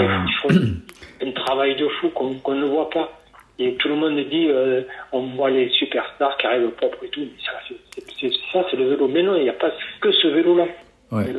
un 1.22 1.32
travail 1.32 1.76
de 1.76 1.86
fou 1.88 2.08
qu'on 2.10 2.54
ne 2.54 2.64
voit 2.66 2.90
pas. 2.90 3.12
Et 3.58 3.74
tout 3.74 3.88
le 3.88 3.94
monde 3.94 4.16
dit, 4.30 4.46
euh, 4.48 4.82
on 5.12 5.20
voit 5.36 5.50
les 5.50 5.68
superstars 5.70 6.36
qui 6.38 6.46
arrivent 6.46 6.70
propres 6.70 7.04
et 7.04 7.08
tout. 7.08 7.20
Mais 7.20 8.30
ça, 8.52 8.66
c'est 8.70 8.76
le 8.76 8.88
vélo. 8.90 9.06
Mais 9.08 9.22
non, 9.22 9.36
il 9.36 9.42
n'y 9.42 9.48
a 9.50 9.54
pas 9.54 9.70
que 10.00 10.10
ce 10.12 10.28
vélo-là. 10.28 10.66
Ouais. 11.12 11.24
Il 11.28 11.34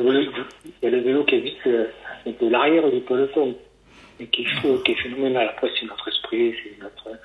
y 0.82 0.86
a 0.86 0.90
le 0.90 1.00
vélo- 1.00 1.24
qui 1.24 1.36
existe 1.36 1.66
euh, 1.66 1.86
de 2.26 2.48
l'arrière 2.48 2.90
du 2.90 3.00
peloton. 3.00 3.54
Et 4.20 4.26
qui 4.26 4.42
est 4.42 4.82
qui 4.84 4.92
est 4.92 5.02
phénoménal. 5.02 5.48
Après, 5.48 5.68
c'est 5.80 5.86
notre 5.86 6.06
esprit, 6.08 6.54
c'est 6.62 6.82
notre. 6.82 7.18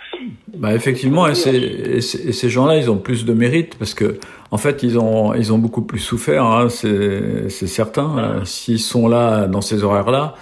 Bah 0.56 0.74
effectivement, 0.74 1.28
et, 1.28 1.36
ces 1.36 2.50
gens-là, 2.50 2.78
ils 2.78 2.90
ont 2.90 2.98
plus 2.98 3.26
de 3.26 3.34
mérite 3.34 3.78
parce 3.78 3.94
que, 3.94 4.18
en 4.52 4.58
fait, 4.58 4.82
ils 4.84 4.98
ont, 4.98 5.34
ils 5.34 5.54
ont 5.54 5.60
beaucoup 5.60 5.84
plus 5.84 6.00
souffert, 6.00 6.46
hein, 6.46 6.70
c'est 6.70 7.50
certain. 7.50 8.18
Euh, 8.18 8.46
S'ils 8.46 8.80
sont 8.80 9.08
là 9.08 9.48
dans 9.48 9.62
ces 9.62 9.84
horaires-là, 9.84 10.36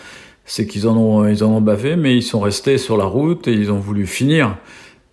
c'est 0.45 0.67
qu'ils 0.67 0.87
en 0.87 0.95
ont, 0.95 1.27
ils 1.27 1.43
en 1.43 1.49
ont 1.49 1.61
bavé, 1.61 1.95
mais 1.95 2.15
ils 2.15 2.23
sont 2.23 2.39
restés 2.39 2.77
sur 2.77 2.95
la 2.95 3.05
route 3.05 3.47
et 3.47 3.53
ils 3.53 3.71
ont 3.71 3.79
voulu 3.79 4.05
finir. 4.05 4.55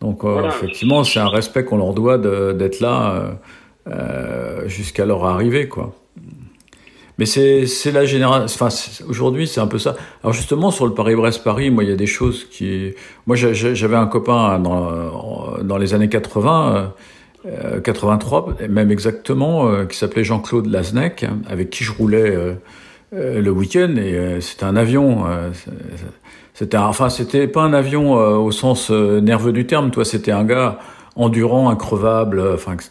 Donc, 0.00 0.24
euh, 0.24 0.46
effectivement, 0.46 1.02
c'est 1.02 1.20
un 1.20 1.28
respect 1.28 1.64
qu'on 1.64 1.78
leur 1.78 1.94
doit 1.94 2.18
d'être 2.18 2.80
là 2.80 3.38
euh, 3.88 4.68
jusqu'à 4.68 5.06
leur 5.06 5.24
arrivée, 5.24 5.66
quoi. 5.68 5.94
Mais 7.18 7.26
c'est 7.26 7.66
la 7.92 8.04
génération. 8.04 8.44
Enfin, 8.66 8.74
aujourd'hui, 9.08 9.46
c'est 9.46 9.60
un 9.60 9.66
peu 9.66 9.78
ça. 9.78 9.96
Alors 10.22 10.32
justement, 10.32 10.70
sur 10.70 10.86
le 10.86 10.94
Paris-Brest-Paris, 10.94 11.70
moi, 11.70 11.84
il 11.84 11.90
y 11.90 11.92
a 11.92 11.96
des 11.96 12.06
choses 12.06 12.46
qui. 12.50 12.94
Moi, 13.26 13.36
j'avais 13.36 13.96
un 13.96 14.06
copain 14.06 14.58
dans 14.58 15.58
dans 15.62 15.76
les 15.78 15.94
années 15.94 16.08
80. 16.08 16.74
euh, 16.76 16.86
euh, 17.46 17.80
83, 17.80 18.54
même 18.68 18.90
exactement, 18.92 19.66
euh, 19.66 19.84
qui 19.84 19.96
s'appelait 19.98 20.22
Jean-Claude 20.24 20.66
Laznec, 20.66 21.24
hein, 21.24 21.38
avec 21.48 21.70
qui 21.70 21.82
je 21.84 21.92
roulais 21.92 22.30
euh, 22.30 22.54
euh, 23.14 23.40
le 23.42 23.50
week-end. 23.50 23.94
Et 23.96 24.14
euh, 24.14 24.40
c'était 24.40 24.64
un 24.64 24.76
avion. 24.76 25.26
euh, 25.26 25.50
c'était, 26.54 26.76
enfin, 26.76 27.08
c'était 27.08 27.48
pas 27.48 27.62
un 27.62 27.72
avion 27.72 28.18
euh, 28.18 28.36
au 28.36 28.50
sens 28.52 28.90
euh, 28.90 29.20
nerveux 29.20 29.52
du 29.52 29.66
terme. 29.66 29.90
Toi, 29.90 30.04
c'était 30.04 30.32
un 30.32 30.44
gars 30.44 30.78
endurant, 31.16 31.70
increvable, 31.70 32.38
euh, 32.40 32.54
enfin, 32.54 32.74
etc. 32.74 32.90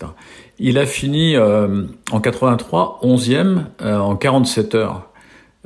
Il 0.59 0.77
a 0.77 0.85
fini 0.85 1.35
euh, 1.35 1.83
en 2.11 2.19
83, 2.19 2.99
11e 3.03 3.63
euh, 3.81 3.97
en 3.97 4.15
47 4.15 4.75
heures. 4.75 5.07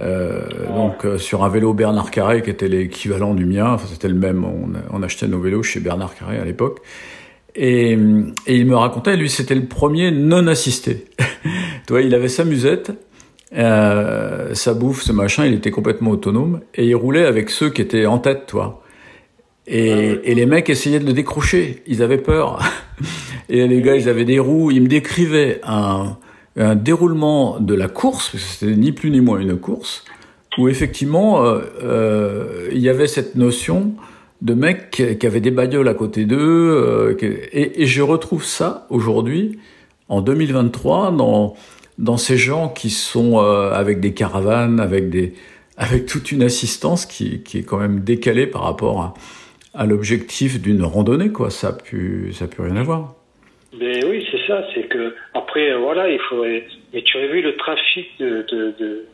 Euh, 0.02 0.42
donc 0.76 1.06
euh, 1.06 1.18
sur 1.18 1.46
un 1.46 1.50
vélo 1.50 1.74
Bernard 1.74 2.12
Carré 2.12 2.42
qui 2.42 2.50
était 2.50 2.68
l'équivalent 2.68 3.34
du 3.34 3.46
mien, 3.46 3.72
enfin 3.72 3.88
c'était 3.90 4.10
le 4.10 4.16
même, 4.16 4.44
on, 4.44 4.74
on 4.92 5.04
achetait 5.04 5.28
nos 5.28 5.40
vélos 5.40 5.64
chez 5.64 5.80
Bernard 5.80 6.16
Carré 6.16 6.38
à 6.38 6.46
l'époque. 6.46 6.80
Et, 7.56 7.98
et 8.48 8.58
il 8.58 8.66
me 8.66 8.76
racontait, 8.76 9.16
lui 9.16 9.30
c'était 9.30 9.56
le 9.56 9.66
premier 9.66 10.12
non 10.12 10.48
assisté. 10.48 11.06
tu 11.88 11.94
vois, 11.94 12.02
il 12.02 12.14
avait 12.14 12.28
sa 12.28 12.44
musette, 12.44 12.92
sa 13.54 14.74
bouffe, 14.74 15.02
ce 15.02 15.14
machin, 15.14 15.46
il 15.46 15.54
était 15.54 15.72
complètement 15.72 16.12
autonome 16.12 16.60
et 16.74 16.86
il 16.86 16.96
roulait 16.96 17.26
avec 17.26 17.50
ceux 17.50 17.70
qui 17.70 17.82
étaient 17.82 18.06
en 18.06 18.18
tête, 18.18 18.48
toi. 18.48 18.84
Et, 19.68 20.32
et 20.32 20.36
les 20.36 20.46
mecs 20.46 20.70
essayaient 20.70 21.00
de 21.00 21.06
le 21.06 21.14
décrocher, 21.14 21.82
ils 21.88 22.04
avaient 22.04 22.20
peur. 22.20 22.60
Et 23.50 23.68
les 23.68 23.82
gars, 23.82 23.96
ils 23.96 24.10
avaient 24.10 24.26
des 24.26 24.40
roues, 24.40 24.72
ils 24.72 24.82
me 24.82 24.88
décrivaient 24.88 25.60
un, 25.64 26.18
un 26.58 26.76
déroulement 26.76 27.60
de 27.60 27.74
la 27.74 27.88
course, 27.88 28.30
parce 28.30 28.44
que 28.44 28.50
c'était 28.50 28.76
ni 28.76 28.92
plus 28.92 29.12
ni 29.12 29.22
moins 29.22 29.40
une 29.40 29.58
course, 29.58 30.04
où 30.58 30.68
effectivement, 30.68 31.44
euh, 31.44 31.62
euh, 31.84 32.70
il 32.72 32.80
y 32.80 32.90
avait 32.90 33.08
cette 33.08 33.36
notion 33.36 33.94
de 34.42 34.54
mecs 34.54 34.90
qui, 34.90 35.18
qui 35.18 35.28
avaient 35.28 35.42
des 35.42 35.52
bagnoles 35.52 35.88
à 35.88 35.94
côté 35.94 36.26
d'eux, 36.26 36.38
euh, 36.40 37.18
et, 37.22 37.84
et 37.84 37.86
je 37.86 38.02
retrouve 38.02 38.44
ça 38.44 38.88
aujourd'hui, 38.90 39.60
en 40.10 40.22
2023, 40.22 41.12
dans, 41.12 41.56
dans 41.98 42.18
ces 42.18 42.38
gens 42.38 42.70
qui 42.70 42.90
sont 42.90 43.40
euh, 43.40 43.72
avec 43.74 44.00
des 44.00 44.14
caravanes, 44.14 44.80
avec, 44.80 45.10
des, 45.10 45.34
avec 45.78 46.06
toute 46.06 46.32
une 46.32 46.44
assistance 46.44 47.06
qui, 47.06 47.42
qui 47.42 47.60
est 47.60 47.64
quand 47.64 47.78
même 47.78 48.02
décalée 48.02 48.48
par 48.48 48.64
rapport 48.64 49.02
à, 49.02 49.14
à 49.76 49.86
l'objectif 49.86 50.62
d'une 50.62 50.84
randonnée, 50.84 51.32
quoi. 51.32 51.50
Ça 51.50 51.70
a 51.70 51.74
pu, 51.74 52.32
ça 52.34 52.46
a 52.46 52.48
pu 52.48 52.62
rien 52.62 52.76
avoir. 52.78 53.14
Mais 53.78 54.06
oui, 54.06 54.26
c'est 54.32 54.46
ça, 54.48 54.66
c'est 54.74 54.88
que 54.88 55.16
après, 55.34 55.72
euh, 55.72 55.78
voilà, 55.78 56.10
il 56.10 56.20
faudrait. 56.30 56.66
Mais 56.94 57.02
tu 57.02 57.18
aurais 57.18 57.28
vu 57.28 57.42
le 57.42 57.56
trafic 57.58 58.08
de 58.20 58.46
de 58.50 58.74
de, 58.80 59.06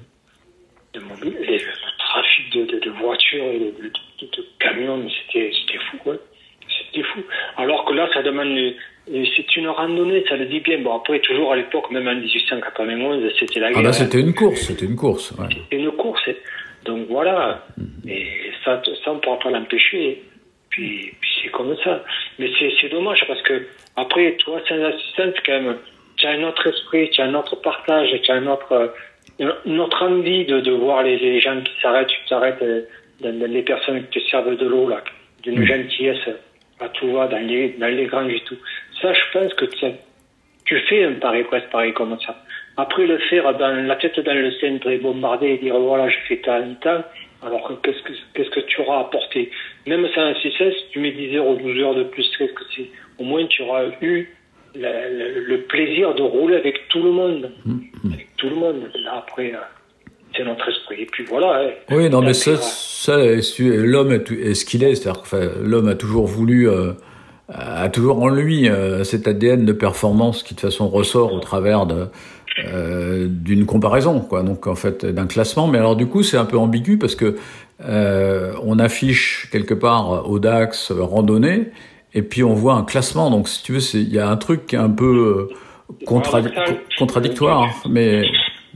de 0.93 0.99
mobile, 0.99 1.35
les- 1.47 1.57
le 1.57 1.97
trafic 1.97 2.53
de, 2.53 2.65
de, 2.65 2.79
de 2.79 2.89
voitures 2.91 3.43
et 3.43 3.59
de, 3.59 3.91
camions, 4.59 5.03
c'était 5.23 5.51
c'était 5.51 5.79
fou, 5.89 5.97
quoi. 6.03 6.15
C'était 6.93 7.03
fou. 7.07 7.21
Alors 7.57 7.85
que 7.85 7.93
là, 7.93 8.07
ça 8.13 8.21
demande. 8.21 8.55
C'est 9.07 9.55
une 9.57 9.67
randonnée, 9.67 10.23
ça 10.29 10.37
le 10.37 10.45
dit 10.45 10.59
bien. 10.59 10.79
Bon, 10.79 10.95
après, 10.95 11.19
toujours 11.21 11.51
à 11.53 11.55
l'époque, 11.55 11.89
même 11.91 12.07
en 12.07 12.13
1891, 12.15 13.31
c'était 13.39 13.59
la 13.59 13.69
guerre. 13.69 13.77
Ah 13.79 13.81
bah 13.81 13.89
hein. 13.89 13.93
c'était 13.93 14.19
une 14.21 14.33
course, 14.35 14.61
c'était 14.61 14.85
une 14.85 14.95
course. 14.95 15.31
Ouais. 15.31 15.47
Une 15.75 15.89
course. 15.91 16.29
Donc 16.85 17.07
voilà. 17.09 17.65
Et 18.07 18.27
ça, 18.63 18.79
ça 19.03 19.11
on 19.11 19.15
ne 19.15 19.19
pourra 19.19 19.39
pas 19.39 19.49
l'empêcher. 19.49 20.21
Puis, 20.71 21.13
puis 21.19 21.29
c'est 21.43 21.49
comme 21.49 21.75
ça. 21.83 22.03
Mais 22.39 22.49
c'est 22.57 22.71
c'est 22.81 22.89
dommage 22.89 23.23
parce 23.27 23.41
que 23.43 23.67
après, 23.95 24.33
toi, 24.37 24.59
sans 24.67 24.81
assistance, 24.83 25.35
quand 25.45 25.61
même, 25.61 25.77
tu 26.17 26.25
as 26.27 26.31
un 26.31 26.43
autre 26.43 26.65
esprit, 26.67 27.09
tu 27.11 27.21
as 27.21 27.25
un 27.25 27.33
autre 27.33 27.55
partage, 27.57 28.09
tu 28.21 28.31
as 28.31 28.35
un 28.35 28.47
autre, 28.47 28.71
euh, 28.71 29.51
une 29.65 29.79
autre 29.79 30.03
envie 30.03 30.45
de, 30.45 30.59
de 30.59 30.71
voir 30.71 31.03
les, 31.03 31.17
les 31.17 31.41
gens 31.41 31.59
qui 31.61 31.73
s'arrêtent, 31.81 32.07
tu 32.07 32.19
t'arrêtes, 32.29 32.61
euh, 32.61 32.83
les 33.21 33.61
personnes 33.63 34.03
qui 34.07 34.19
te 34.19 34.29
servent 34.29 34.55
de 34.55 34.67
l'eau, 34.67 34.87
là, 34.89 35.03
d'une 35.43 35.65
gentillesse 35.65 36.29
à 36.79 36.89
tout 36.89 37.11
va, 37.11 37.27
dans 37.27 37.45
les, 37.45 37.69
dans 37.77 37.87
les 37.87 38.05
granges 38.05 38.33
et 38.33 38.41
tout. 38.41 38.57
Ça, 39.01 39.13
je 39.13 39.39
pense 39.39 39.53
que 39.53 39.65
tu, 39.65 39.85
tu 40.65 40.79
fais 40.87 41.03
un 41.03 41.13
pari 41.13 41.43
presque 41.43 41.69
pareil 41.69 41.93
comme 41.93 42.17
ça. 42.19 42.35
Après 42.77 43.05
le 43.05 43.17
faire 43.29 43.53
dans 43.57 43.85
la 43.85 43.95
tête 43.97 44.19
dans 44.21 44.33
le 44.33 44.51
centre 44.51 44.89
et 44.89 44.97
bombarder 44.97 45.49
et 45.49 45.57
dire 45.57 45.77
voilà 45.77 46.09
j'ai 46.09 46.19
fait 46.27 46.37
tant 46.37 46.59
et 46.59 46.75
tant, 46.81 47.03
alors 47.43 47.67
que 47.67 47.73
qu'est-ce 47.83 48.01
que 48.03 48.13
qu'est-ce 48.33 48.49
que 48.51 48.59
tu 48.61 48.81
auras 48.81 48.99
apporté? 49.01 49.49
Même 49.87 50.07
sans 50.13 50.21
assistance, 50.27 50.73
tu 50.91 50.99
mets 50.99 51.11
10 51.11 51.37
heures 51.37 51.47
ou 51.47 51.55
12 51.55 51.79
heures 51.79 51.95
de 51.95 52.03
plus, 52.03 52.29
qu'est-ce 52.37 52.53
que 52.53 52.63
c'est? 52.75 52.89
Au 53.19 53.23
moins 53.23 53.45
tu 53.47 53.61
auras 53.63 53.85
eu 54.01 54.29
la- 54.75 55.09
la- 55.09 55.29
le 55.29 55.61
plaisir 55.63 56.13
de 56.15 56.21
rouler 56.21 56.55
avec 56.57 56.87
tout 56.89 57.01
le 57.03 57.11
monde. 57.11 57.51
Avec 58.13 58.27
tout 58.37 58.49
le 58.49 58.55
monde. 58.55 58.89
Là 59.03 59.15
après, 59.17 59.53
euh, 59.53 59.57
c'est 60.35 60.43
notre 60.45 60.69
esprit. 60.69 61.01
Et 61.01 61.05
puis 61.07 61.23
voilà. 61.25 61.61
hein. 61.65 61.69
Oui, 61.91 62.09
non, 62.09 62.21
mais 62.21 62.33
ça, 62.33 62.55
ça 62.57 63.17
l'homme 63.59 64.11
est, 64.13 64.53
ce 64.53 64.65
qu'il 64.65 64.83
est, 64.83 64.95
c'est-à-dire 64.95 65.21
que 65.23 65.59
l'homme 65.63 65.87
a 65.89 65.95
toujours 65.95 66.25
voulu, 66.27 66.69
euh, 66.69 66.93
a 67.49 67.89
toujours 67.89 68.21
en 68.23 68.29
lui 68.29 68.69
euh, 68.69 69.03
cet 69.03 69.27
ADN 69.27 69.65
de 69.65 69.73
performance 69.73 70.41
qui 70.43 70.53
de 70.55 70.59
toute 70.59 70.69
façon 70.69 70.87
ressort 70.87 71.33
au 71.33 71.39
travers 71.39 71.85
de 71.85 72.05
euh, 72.59 73.27
d'une 73.29 73.65
comparaison, 73.65 74.19
quoi. 74.19 74.43
Donc 74.43 74.67
en 74.67 74.75
fait 74.75 75.05
d'un 75.05 75.25
classement. 75.27 75.67
Mais 75.67 75.77
alors 75.77 75.95
du 75.95 76.05
coup, 76.07 76.23
c'est 76.23 76.37
un 76.37 76.45
peu 76.45 76.57
ambigu 76.57 76.97
parce 76.97 77.15
que 77.15 77.37
euh, 77.83 78.53
on 78.63 78.77
affiche 78.79 79.49
quelque 79.51 79.73
part 79.73 80.29
au 80.29 80.39
DAX 80.39 80.91
randonnée 80.91 81.69
et 82.13 82.21
puis 82.21 82.43
on 82.43 82.53
voit 82.53 82.75
un 82.75 82.83
classement. 82.83 83.31
Donc 83.31 83.47
si 83.47 83.63
tu 83.63 83.73
veux, 83.73 83.95
il 83.95 84.13
y 84.13 84.19
a 84.19 84.29
un 84.29 84.37
truc 84.37 84.65
qui 84.67 84.75
est 84.75 84.79
un 84.79 84.89
peu 84.89 85.49
euh, 85.49 85.95
contra- 86.05 86.41
contradictoire. 86.97 87.67
Mais 87.89 88.23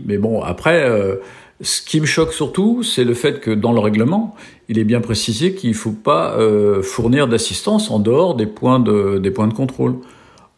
mais 0.03 0.17
bon, 0.17 0.41
après. 0.41 0.83
euh, 0.83 1.15
ce 1.61 1.81
qui 1.81 2.01
me 2.01 2.05
choque 2.05 2.33
surtout, 2.33 2.83
c'est 2.83 3.05
le 3.05 3.13
fait 3.13 3.39
que 3.39 3.49
dans 3.49 3.71
le 3.71 3.79
règlement, 3.79 4.35
il 4.67 4.77
est 4.77 4.83
bien 4.83 4.99
précisé 4.99 5.53
qu'il 5.55 5.69
ne 5.69 5.73
faut 5.75 5.93
pas 5.93 6.35
fournir 6.83 7.29
d'assistance 7.29 7.89
en 7.89 7.99
dehors 7.99 8.35
des 8.35 8.45
points 8.45 8.81
de, 8.81 9.19
des 9.19 9.31
points 9.31 9.47
de 9.47 9.53
contrôle. 9.53 9.95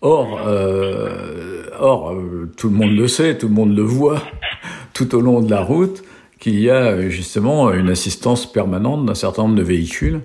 Or, 0.01 0.39
euh, 0.47 1.63
or 1.79 2.11
euh, 2.11 2.49
tout 2.57 2.69
le 2.69 2.75
monde 2.75 2.95
le 2.95 3.07
sait, 3.07 3.37
tout 3.37 3.47
le 3.47 3.53
monde 3.53 3.75
le 3.75 3.81
voit 3.81 4.21
tout 4.93 5.15
au 5.15 5.21
long 5.21 5.41
de 5.41 5.49
la 5.49 5.61
route, 5.61 6.03
qu'il 6.39 6.59
y 6.59 6.69
a 6.69 6.91
euh, 6.91 7.09
justement 7.09 7.73
une 7.73 7.89
assistance 7.89 8.51
permanente 8.51 9.05
d'un 9.05 9.15
certain 9.15 9.43
nombre 9.43 9.55
de 9.55 9.63
véhicules 9.63 10.21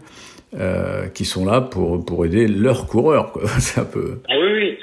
euh, 0.58 1.06
qui 1.08 1.24
sont 1.24 1.46
là 1.46 1.62
pour, 1.62 2.04
pour 2.04 2.26
aider 2.26 2.46
leurs 2.46 2.86
coureurs. 2.86 3.32
quoi. 3.32 3.42
C'est 3.58 3.80
un 3.80 3.84
peu... 3.84 4.18
Ah 4.28 4.34
oui, 4.38 4.52
oui, 4.60 4.78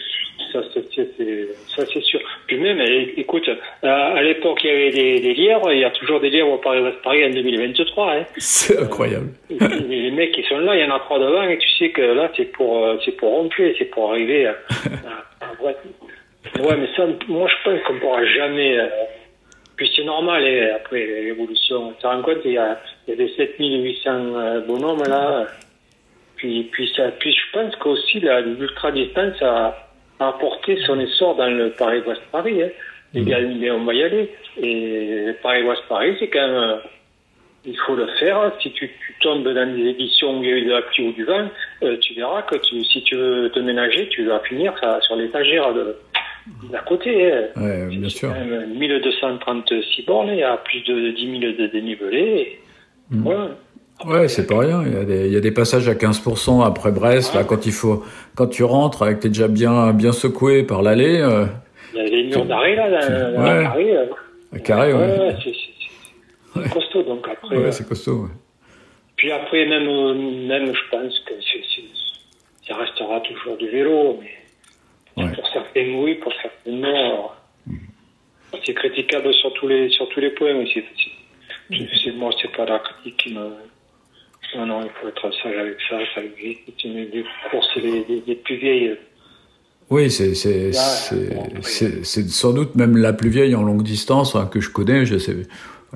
ça 0.51 0.59
c'est, 0.73 0.83
c'est- 0.95 1.11
c'est- 1.17 1.47
ça 1.75 1.83
c'est 1.93 2.01
sûr. 2.03 2.19
Puis 2.49 2.57
même, 2.57 2.81
écoute, 3.15 3.47
euh, 3.47 3.55
à 3.87 4.21
l'époque 4.23 4.59
il 4.63 4.67
y 4.69 4.73
avait 4.73 4.89
des, 4.89 5.19
des 5.19 5.33
lièvres, 5.35 5.71
il 5.71 5.79
y 5.81 5.83
a 5.85 5.91
toujours 5.91 6.19
des 6.19 6.31
lièvres 6.31 6.49
au 6.53 6.57
Paris-West 6.57 6.97
Paris 7.03 7.23
en 7.23 7.29
2023. 7.29 8.11
Hein. 8.13 8.25
C'est 8.37 8.79
incroyable. 8.81 9.27
les, 9.49 10.01
les 10.01 10.11
mecs 10.11 10.31
qui 10.31 10.41
sont 10.43 10.57
là, 10.57 10.75
il 10.75 10.81
y 10.81 10.83
en 10.91 10.95
a 10.95 10.99
trois 10.99 11.19
devant 11.19 11.43
et 11.43 11.59
tu 11.59 11.69
sais 11.77 11.91
que 11.91 12.01
là 12.01 12.31
c'est 12.35 12.51
pour 12.51 12.83
euh, 12.85 12.97
c'est 13.05 13.11
pour 13.17 13.29
rompre, 13.29 13.55
c'est 13.77 13.85
pour 13.85 14.11
arriver 14.11 14.47
à, 14.47 14.51
à- 14.51 15.45
à- 15.45 15.63
ouais. 15.63 15.75
Ouais, 16.59 16.75
mais 16.77 16.87
ça, 16.95 17.05
moi 17.27 17.47
je 17.47 17.69
pense 17.69 17.81
qu'on 17.83 17.99
pourra 17.99 18.25
jamais. 18.25 18.79
euh, 18.79 18.87
puis 19.75 19.89
c'est 19.95 20.03
normal, 20.03 20.43
et 20.45 20.71
après 20.71 21.05
l'évolution, 21.05 21.91
tu 21.93 22.01
te 22.01 22.07
rends 22.07 22.21
compte, 22.21 22.39
il 22.45 22.51
y 22.53 22.57
a, 22.57 22.79
il 23.07 23.11
y 23.11 23.13
a 23.13 23.15
des 23.15 23.31
7800 23.35 24.09
euh, 24.35 24.59
bonhommes 24.61 25.03
là. 25.07 25.45
Puis, 26.35 26.63
puis, 26.71 26.89
ça, 26.95 27.11
puis 27.19 27.33
je 27.33 27.51
pense 27.57 27.75
qu'aussi 27.77 28.19
la- 28.21 28.41
l'ultra 28.41 28.91
apporté 30.19 30.77
son 30.85 30.99
essor 30.99 31.35
dans 31.35 31.49
le 31.49 31.71
Paris-Ouest 31.71 32.21
Paris. 32.31 32.61
Hein. 32.63 32.69
Les 33.13 33.23
gars, 33.23 33.39
on 33.73 33.85
va 33.85 33.93
y 33.93 34.03
aller. 34.03 34.29
Et 34.61 35.25
le 35.27 35.33
Paris-Ouest 35.41 35.81
Paris, 35.89 36.15
c'est 36.19 36.27
quand 36.27 36.47
même. 36.47 36.79
il 37.65 37.77
faut 37.85 37.95
le 37.95 38.07
faire. 38.19 38.51
Si 38.61 38.71
tu, 38.71 38.87
tu 38.87 39.15
tombes 39.21 39.43
dans 39.47 39.75
des 39.75 39.89
éditions 39.89 40.39
où 40.39 40.43
il 40.43 40.49
y 40.49 40.53
a 40.53 40.57
eu 40.57 40.65
de 40.65 40.71
la 40.71 40.81
pluie 40.83 41.07
ou 41.07 41.13
du 41.13 41.23
vent, 41.25 41.47
euh, 41.83 41.97
tu 41.97 42.13
verras 42.13 42.41
que 42.43 42.55
tu, 42.57 42.83
si 42.85 43.01
tu 43.03 43.15
veux 43.15 43.49
te 43.51 43.59
ménager, 43.59 44.07
tu 44.09 44.25
vas 44.25 44.39
finir 44.41 44.73
ça, 44.79 44.99
sur 45.01 45.15
l'étagère 45.15 45.73
de 45.73 45.95
d'à 46.71 46.79
côté. 46.79 47.31
hein. 47.33 47.43
Ouais, 47.57 47.85
bien 47.87 48.09
sûr. 48.09 48.31
C'est 48.33 48.39
quand 48.39 48.45
même 48.45 48.73
1236 48.75 50.03
bornes, 50.05 50.29
il 50.29 50.37
y 50.39 50.43
a 50.43 50.57
plus 50.57 50.81
de 50.81 51.11
10 51.11 51.39
000 51.41 51.53
de 51.53 51.67
dénivelé. 51.67 52.19
et 52.21 52.59
Voilà. 53.11 53.49
Ouais, 54.05 54.27
c'est 54.29 54.47
pas 54.47 54.59
rien. 54.59 54.81
Il 54.85 54.93
y, 54.93 54.97
a 54.97 55.03
des, 55.03 55.25
il 55.27 55.33
y 55.33 55.37
a 55.37 55.41
des 55.41 55.51
passages 55.51 55.87
à 55.89 55.93
15% 55.93 56.65
après 56.65 56.91
Brest. 56.91 57.33
Là, 57.35 57.43
quand 57.43 57.65
il 57.65 57.71
faut, 57.73 58.03
quand 58.35 58.47
tu 58.47 58.63
rentres, 58.63 59.03
avec 59.03 59.19
t'es 59.19 59.27
déjà 59.27 59.47
bien, 59.47 59.91
bien 59.93 60.11
secoué 60.13 60.63
par 60.63 60.81
l'allée, 60.81 61.19
euh, 61.19 61.45
Il 61.93 61.99
y 61.99 62.05
a 62.05 62.09
des 62.09 62.23
murs 62.23 62.45
d'arrêt 62.45 62.75
là, 62.75 62.89
dans, 62.89 63.33
dans 63.35 63.43
Ouais. 63.43 63.63
Paris. 63.63 63.91
euh. 63.91 64.05
à 64.53 64.59
carré, 64.59 64.93
ouais. 64.93 64.99
Ouais, 64.99 65.19
ouais, 65.19 65.35
c'est- 65.43 65.53
c'est 66.63 66.69
costaud. 66.69 67.03
Donc 67.03 67.27
après, 67.27 67.57
Ouais, 67.57 67.65
euh, 67.65 67.71
c'est 67.71 67.87
costaud. 67.87 68.23
ouais. 68.23 68.29
puis 69.17 69.31
après 69.31 69.65
même, 69.67 69.87
euh, 69.87 70.13
même 70.47 70.73
je 70.73 70.89
pense 70.97 71.19
que 71.19 71.33
c'est- 71.41 71.63
c'est- 71.75 72.67
ça 72.73 72.77
restera 72.79 73.19
toujours 73.21 73.57
du 73.57 73.67
vélo, 73.67 74.17
mais 74.21 75.23
Ouais. 75.23 75.31
pour 75.33 75.45
certains 75.49 75.93
oui, 76.01 76.15
pour 76.15 76.31
certains 76.41 76.71
non. 76.71 76.87
alors, 76.95 77.35
C'est 78.65 78.73
critiquable 78.73 79.31
sur 79.35 79.53
tous 79.53 79.67
les 79.67 79.89
sur 79.89 80.07
tous 80.09 80.19
les 80.21 80.31
points, 80.31 80.63
c'est- 80.73 82.11
moi 82.17 82.31
c'est 82.41 82.51
pas 82.55 82.65
la 82.65 82.79
critique 82.79 83.17
qui 83.17 83.33
me 83.35 83.47
non 84.55 84.65
non 84.65 84.81
il 84.83 84.89
faut 84.99 85.07
être 85.07 85.33
sage 85.41 85.57
avec 85.57 85.77
ça, 85.89 85.97
ça 86.15 86.21
c'est 86.21 86.83
une 86.87 87.09
des 87.09 87.23
courses 87.49 87.75
les, 87.77 88.35
plus 88.35 88.57
vieilles. 88.57 88.97
Oui, 89.89 90.11
c'est 90.11 90.35
c'est 90.35 90.71
c'est 91.63 92.29
sans 92.29 92.53
doute 92.53 92.75
même 92.75 92.97
la 92.97 93.13
plus 93.13 93.29
vieille 93.29 93.55
en 93.55 93.63
longue 93.63 93.83
distance 93.83 94.35
hein, 94.35 94.47
que 94.51 94.59
je 94.59 94.69
connais. 94.69 95.05
Je 95.05 95.17
sais, 95.17 95.35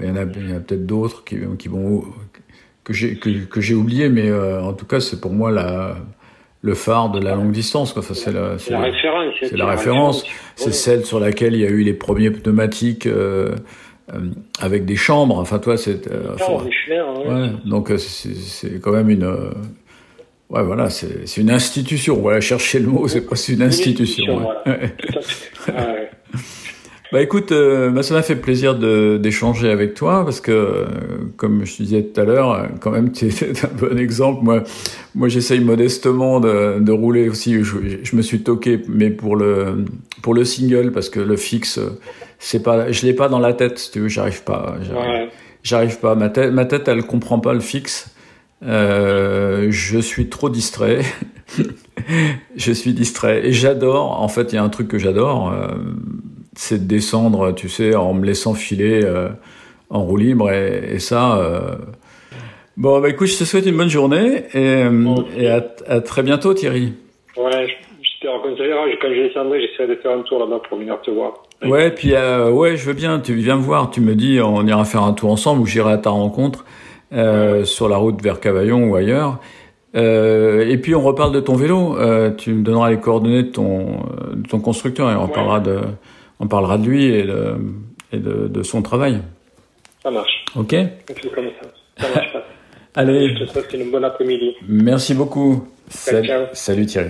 il 0.02 0.08
y 0.08 0.10
en 0.10 0.16
a, 0.16 0.24
il 0.24 0.50
y 0.50 0.54
a 0.54 0.60
peut-être 0.60 0.86
d'autres 0.86 1.24
qui 1.24 1.38
qui 1.60 1.68
vont 1.68 2.04
que 2.84 2.94
j'ai 2.94 3.18
que, 3.18 3.30
que 3.46 3.62
j'ai 3.62 3.76
oublié, 3.76 4.10
mais 4.10 4.30
euh, 4.30 4.62
en 4.62 4.74
tout 4.74 4.86
cas 4.86 5.00
c'est 5.00 5.22
pour 5.22 5.32
moi 5.32 5.52
la 5.52 5.98
le 6.64 6.74
phare 6.76 7.12
de 7.12 7.20
la 7.20 7.36
longue 7.36 7.52
distance. 7.52 7.92
Quoi. 7.92 8.02
Enfin, 8.02 8.14
c'est 8.14 8.32
la, 8.32 8.52
référence. 8.80 9.36
c'est 9.42 9.58
la 9.58 9.66
référence. 9.68 10.26
C'est 10.56 10.74
celle 10.74 11.06
sur 11.06 11.20
laquelle 11.20 11.54
il 11.54 11.60
y 11.60 11.66
a 11.66 11.70
eu 11.70 11.84
les 11.84 11.94
premiers 11.94 12.32
pneumatiques 12.32 13.06
euh, 13.06 13.56
avec 14.60 14.86
des 14.86 14.96
chambres. 14.96 15.38
Enfin, 15.40 15.60
toi, 15.60 15.78
c'est. 15.78 16.08
euh, 16.12 16.36
Ah, 16.40 16.64
Michelin, 16.66 17.06
ouais. 17.28 17.50
donc 17.66 17.92
euh, 17.92 17.98
c'est 17.98 18.80
quand 18.82 18.92
même 18.92 19.10
une. 19.10 19.24
euh, 19.24 19.52
Ouais, 20.50 20.62
voilà, 20.62 20.90
c'est 20.92 21.38
une 21.38 21.50
institution. 21.50 22.18
Voilà, 22.22 22.40
chercher 22.40 22.80
le 22.80 22.88
mot, 22.88 23.08
c'est 23.08 23.22
presque 23.22 23.50
une 23.50 23.64
institution. 23.64 24.38
ouais. 24.38 24.44
voilà. 24.66 24.88
Tout 24.90 25.18
à 25.18 25.22
fait. 25.22 25.72
Ouais. 25.74 26.10
Bah 27.12 27.22
écoute, 27.22 27.52
euh, 27.52 27.92
bah, 27.92 28.02
ça 28.02 28.16
m'a 28.16 28.24
fait 28.24 28.36
plaisir 28.36 28.74
d'échanger 29.20 29.70
avec 29.70 29.94
toi 29.94 30.24
parce 30.26 30.42
que, 30.42 30.52
euh, 30.52 30.86
comme 31.38 31.64
je 31.64 31.78
te 31.78 31.84
disais 31.84 32.02
tout 32.04 32.20
à 32.20 32.24
l'heure, 32.24 32.52
euh, 32.54 32.64
quand 32.80 32.90
même, 32.90 33.12
tu 33.14 33.28
es 33.28 33.32
un 33.64 33.68
bon 33.80 33.98
exemple. 34.00 34.44
Moi, 34.44 34.64
moi 35.14 35.28
j'essaye 35.28 35.60
modestement 35.60 36.40
de, 36.40 36.80
de 36.80 36.92
rouler 36.92 37.30
aussi. 37.30 37.64
Je, 37.64 37.76
je 38.02 38.16
me 38.16 38.22
suis 38.24 38.42
toqué, 38.42 38.82
mais 38.90 39.12
pour 39.12 39.36
le, 39.36 39.86
pour 40.24 40.34
le 40.34 40.44
single, 40.44 40.92
parce 40.92 41.10
que 41.10 41.20
le 41.20 41.36
fixe, 41.38 41.78
euh, 41.78 42.00
c'est 42.46 42.62
pas, 42.62 42.92
je 42.92 43.06
l'ai 43.06 43.14
pas 43.14 43.30
dans 43.30 43.40
la 43.40 43.54
tête, 43.54 43.80
si 43.80 43.92
tu 43.92 44.00
veux, 44.02 44.08
j'arrive 44.10 44.44
pas. 44.44 44.76
j'arrive- 44.82 45.92
Ouais. 45.92 46.02
Pas. 46.02 46.16
Ma 46.16 46.30
tête, 46.30 46.52
ma 46.52 46.66
tête, 46.66 46.88
elle 46.90 47.04
comprend 47.04 47.40
pas 47.40 47.54
le 47.54 47.62
fixe. 47.62 48.14
Euh, 48.66 49.68
je 49.70 50.00
suis 50.00 50.28
trop 50.30 50.50
distrait. 50.50 51.02
je 52.56 52.72
suis 52.72 52.94
distrait. 52.94 53.46
Et 53.48 53.54
j'adore, 53.54 54.22
en 54.22 54.28
fait, 54.28 54.52
il 54.52 54.56
y 54.56 54.58
a 54.58 54.64
un 54.64 54.70
truc 54.70 54.88
que 54.88 54.98
j'adore, 54.98 55.52
euh, 55.52 55.68
c'est 56.56 56.80
de 56.80 56.88
descendre, 56.88 57.54
tu 57.54 57.70
sais, 57.70 57.96
en 57.96 58.14
me 58.14 58.26
laissant 58.26 58.54
filer 58.54 59.02
euh, 59.04 59.30
en 59.90 60.04
roue 60.04 60.18
libre. 60.18 60.52
Et, 60.52 60.96
et 60.96 61.00
ça. 61.00 61.38
euh, 61.38 61.76
Bon, 62.76 63.00
bah 63.00 63.10
écoute, 63.10 63.28
je 63.28 63.38
te 63.38 63.44
souhaite 63.44 63.68
une 63.68 63.78
bonne 63.78 63.90
journée 63.90 64.46
et, 64.54 64.58
euh, 64.84 64.90
Bon. 64.90 65.26
et 65.38 65.48
à, 65.48 65.64
à 65.88 66.02
très 66.02 66.24
bientôt, 66.24 66.54
Thierry. 66.56 66.94
Ouais, 67.38 67.52
j'espère 67.68 67.83
verra. 68.68 68.86
Quand 69.02 69.10
je 69.10 69.22
descendrai, 69.28 69.62
j'essaierai 69.62 69.96
de 69.96 70.02
faire 70.02 70.12
un 70.12 70.22
tour 70.22 70.40
là-bas 70.40 70.62
pour 70.68 70.78
venir 70.78 71.00
te 71.02 71.12
voir. 71.12 71.34
Ouais, 71.64 71.92
puis 71.92 72.14
euh, 72.14 72.50
ouais, 72.52 72.76
je 72.78 72.86
veux 72.86 72.94
bien. 72.94 73.20
Tu 73.20 73.34
viens 73.36 73.56
me 73.58 73.62
voir. 73.62 73.90
Tu 73.92 74.02
me 74.02 74.16
dis, 74.16 74.40
on 74.42 74.66
ira 74.68 74.84
faire 74.86 75.04
un 75.04 75.14
tour 75.14 75.32
ensemble 75.32 75.62
ou 75.62 75.66
j'irai 75.66 75.94
à 75.94 75.98
ta 75.98 76.10
rencontre 76.10 76.66
euh, 77.14 77.64
sur 77.66 77.88
la 77.90 77.98
route 77.98 78.22
vers 78.22 78.40
Cavaillon 78.40 78.86
ou 78.90 78.96
ailleurs. 78.96 79.40
Euh, 79.96 80.68
et 80.68 80.78
puis 80.78 80.96
on 80.96 81.02
reparle 81.02 81.32
de 81.34 81.40
ton 81.40 81.56
vélo. 81.56 81.96
Tu 82.38 82.54
me 82.54 82.64
donneras 82.64 82.90
les 82.90 82.98
coordonnées 83.00 83.44
de 83.44 83.52
ton, 83.52 83.98
de 84.34 84.48
ton 84.48 84.60
constructeur 84.60 85.10
et 85.12 85.16
on 85.16 85.26
Ouais. 85.26 85.32
parlera 85.32 85.60
de, 85.60 85.80
on 86.40 86.48
parlera 86.48 86.78
de 86.78 86.86
lui 86.88 87.06
et 87.06 87.24
de, 87.24 87.56
et 88.12 88.18
de, 88.18 88.48
de 88.48 88.64
son 88.64 88.82
travail. 88.82 89.20
Ça 90.02 90.12
marche. 90.12 90.44
Ok. 90.58 90.74
On 91.10 91.14
fait 91.14 91.30
comme 91.30 91.46
ça. 91.62 91.68
Ça 92.08 92.16
marche 92.16 92.34
pas. 92.34 92.44
Allez, 92.96 93.30
Je 93.36 93.44
te 93.46 93.50
souhaite 93.50 93.74
une 93.74 93.90
bonne 93.92 94.04
après-midi. 94.04 94.56
merci 94.68 95.14
beaucoup. 95.14 95.68
Ciao. 95.90 96.44
salut 96.54 96.86
Thierry. 96.86 97.10